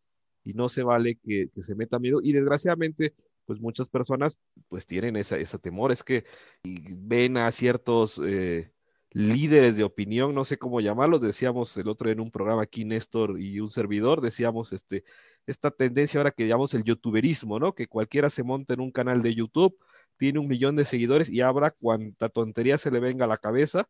[0.45, 2.21] y no se vale que, se meta miedo.
[2.23, 3.15] Y desgraciadamente
[3.47, 6.25] pues muchas personas pues tienen esa, ese temor, es que
[6.63, 8.71] ven a ciertos eh,
[9.13, 13.41] líderes de opinión, no sé cómo llamarlos, decíamos el otro en un programa aquí, Néstor
[13.41, 15.05] y un servidor, decíamos este,
[15.47, 17.75] esta tendencia ahora que llamamos el youtuberismo, ¿no?
[17.75, 19.77] Que cualquiera se monta en un canal de YouTube,
[20.23, 23.89] tiene un millón de seguidores y abra cuanta tontería se le venga a la cabeza.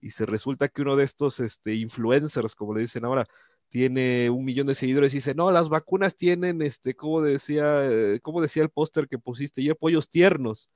[0.00, 3.28] Y se resulta que uno de estos este, influencers, como le dicen ahora,
[3.68, 8.18] tiene un millón de seguidores y dice, no, las vacunas tienen, este, como decía, eh,
[8.20, 10.68] como decía el póster que pusiste, y pollos tiernos,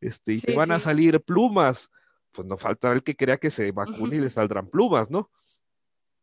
[0.00, 1.90] este, y te van a salir plumas.
[2.30, 5.28] Pues no faltará el que crea que se vacune y le saldrán plumas, ¿no?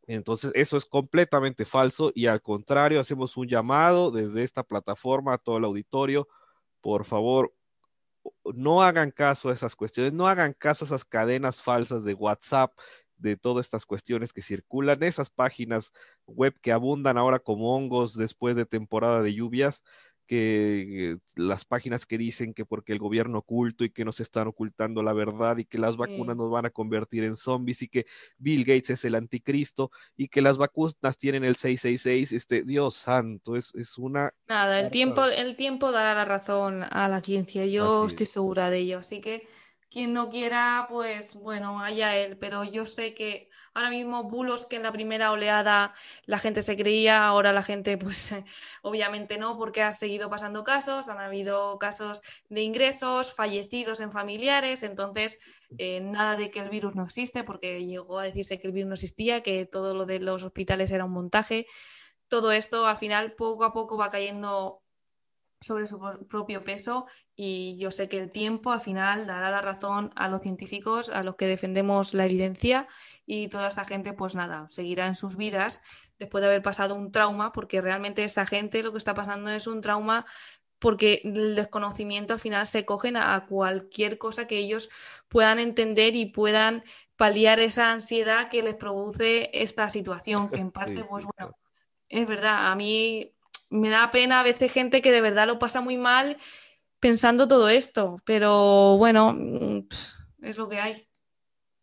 [0.04, 5.38] Entonces, eso es completamente falso y al contrario, hacemos un llamado desde esta plataforma a
[5.38, 6.30] todo el auditorio,
[6.80, 7.52] por favor,
[8.54, 12.72] no hagan caso a esas cuestiones, no hagan caso a esas cadenas falsas de WhatsApp,
[13.18, 15.92] de todas estas cuestiones que circulan, esas páginas
[16.26, 19.84] web que abundan ahora como hongos después de temporada de lluvias,
[20.28, 25.02] que las páginas que dicen que porque el gobierno oculto y que nos están ocultando
[25.02, 28.06] la verdad y que las vacunas nos van a convertir en zombies y que
[28.38, 33.56] Bill Gates es el anticristo y que las vacunas tienen el 666, este, Dios santo,
[33.56, 34.34] es, es una...
[34.48, 38.80] Nada, el tiempo, el tiempo dará la razón a la ciencia, yo estoy segura de
[38.80, 39.48] ello, así que
[39.90, 44.76] quien no quiera, pues bueno, allá él, pero yo sé que ahora mismo bulos que
[44.76, 45.94] en la primera oleada
[46.26, 48.36] la gente se creía, ahora la gente pues
[48.82, 54.84] obviamente no, porque ha seguido pasando casos, han habido casos de ingresos, fallecidos en familiares,
[54.84, 55.40] entonces
[55.78, 58.90] eh, nada de que el virus no existe, porque llegó a decirse que el virus
[58.90, 61.66] no existía, que todo lo de los hospitales era un montaje.
[62.28, 64.82] Todo esto al final poco a poco va cayendo
[65.62, 67.08] sobre su propio peso
[67.40, 71.22] y yo sé que el tiempo al final dará la razón a los científicos, a
[71.22, 72.88] los que defendemos la evidencia
[73.28, 75.80] y toda esta gente pues nada, seguirá en sus vidas
[76.18, 79.68] después de haber pasado un trauma porque realmente esa gente lo que está pasando es
[79.68, 80.26] un trauma
[80.80, 84.90] porque el desconocimiento al final se cogen a cualquier cosa que ellos
[85.28, 86.84] puedan entender y puedan
[87.18, 91.56] paliar esa ansiedad que les produce esta situación, que en parte, pues bueno,
[92.10, 93.32] es verdad, a mí
[93.70, 96.38] me da pena a veces gente que de verdad lo pasa muy mal
[97.00, 99.88] pensando todo esto, pero bueno, mm,
[100.42, 101.08] es lo que hay.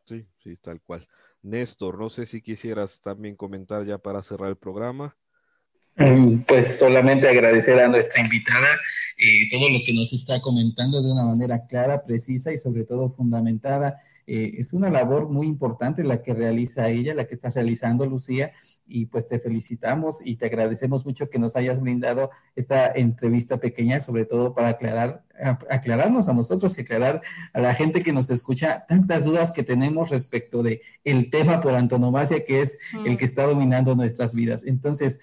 [0.07, 1.09] Sí, sí, tal cual.
[1.43, 5.17] Néstor, no sé si quisieras también comentar ya para cerrar el programa.
[5.97, 8.67] Mm, pues solamente agradecer a nuestra invitada
[9.17, 13.09] eh, todo lo que nos está comentando de una manera clara, precisa y sobre todo
[13.09, 13.95] fundamentada
[14.27, 18.53] eh, es una labor muy importante la que realiza ella, la que está realizando Lucía,
[18.87, 24.01] y pues te felicitamos y te agradecemos mucho que nos hayas brindado esta entrevista pequeña,
[24.01, 25.25] sobre todo para aclarar,
[25.69, 27.21] aclararnos a nosotros y aclarar
[27.53, 31.75] a la gente que nos escucha tantas dudas que tenemos respecto de el tema por
[31.75, 34.67] antonomasia que es el que está dominando nuestras vidas.
[34.67, 35.21] Entonces,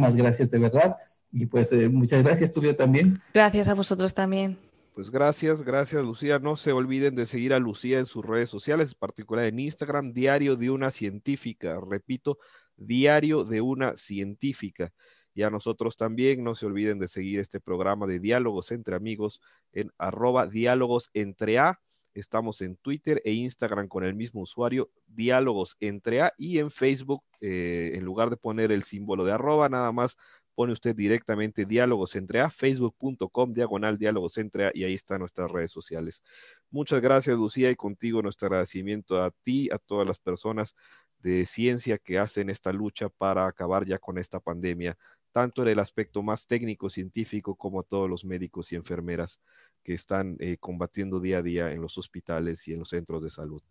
[0.00, 0.96] muchísimas gracias de verdad.
[1.32, 3.20] Y pues eh, muchas gracias, Tulio, también.
[3.32, 4.58] Gracias a vosotros también.
[4.94, 6.38] Pues gracias, gracias Lucía.
[6.38, 10.12] No se olviden de seguir a Lucía en sus redes sociales, en particular en Instagram,
[10.12, 11.78] Diario de una Científica.
[11.88, 12.38] Repito,
[12.76, 14.92] Diario de una Científica.
[15.32, 19.40] Y a nosotros también no se olviden de seguir este programa de diálogos entre amigos
[19.72, 21.80] en arroba diálogos entre A.
[22.14, 27.22] Estamos en Twitter e Instagram con el mismo usuario, diálogos entre A, y en Facebook,
[27.40, 30.16] eh, en lugar de poner el símbolo de arroba, nada más
[30.54, 35.50] pone usted directamente Diálogos Entre A, facebook.com, diagonal Diálogos Entre A, y ahí están nuestras
[35.50, 36.22] redes sociales.
[36.70, 40.74] Muchas gracias, Lucía, y contigo nuestro agradecimiento a ti, a todas las personas
[41.20, 44.98] de ciencia que hacen esta lucha para acabar ya con esta pandemia,
[45.32, 49.40] tanto en el aspecto más técnico, científico, como a todos los médicos y enfermeras
[49.82, 53.30] que están eh, combatiendo día a día en los hospitales y en los centros de
[53.30, 53.62] salud.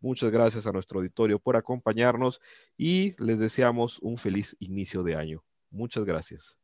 [0.00, 2.40] Muchas gracias a nuestro auditorio por acompañarnos
[2.76, 5.44] y les deseamos un feliz inicio de año.
[5.70, 6.61] Muchas gracias.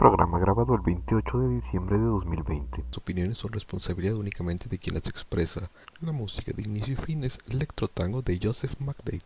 [0.00, 2.84] Programa grabado el 28 de diciembre de 2020.
[2.88, 5.70] Las opiniones son responsabilidad únicamente de quien las expresa.
[6.00, 9.18] La música de inicio y fin es Electro Tango de Joseph McDade.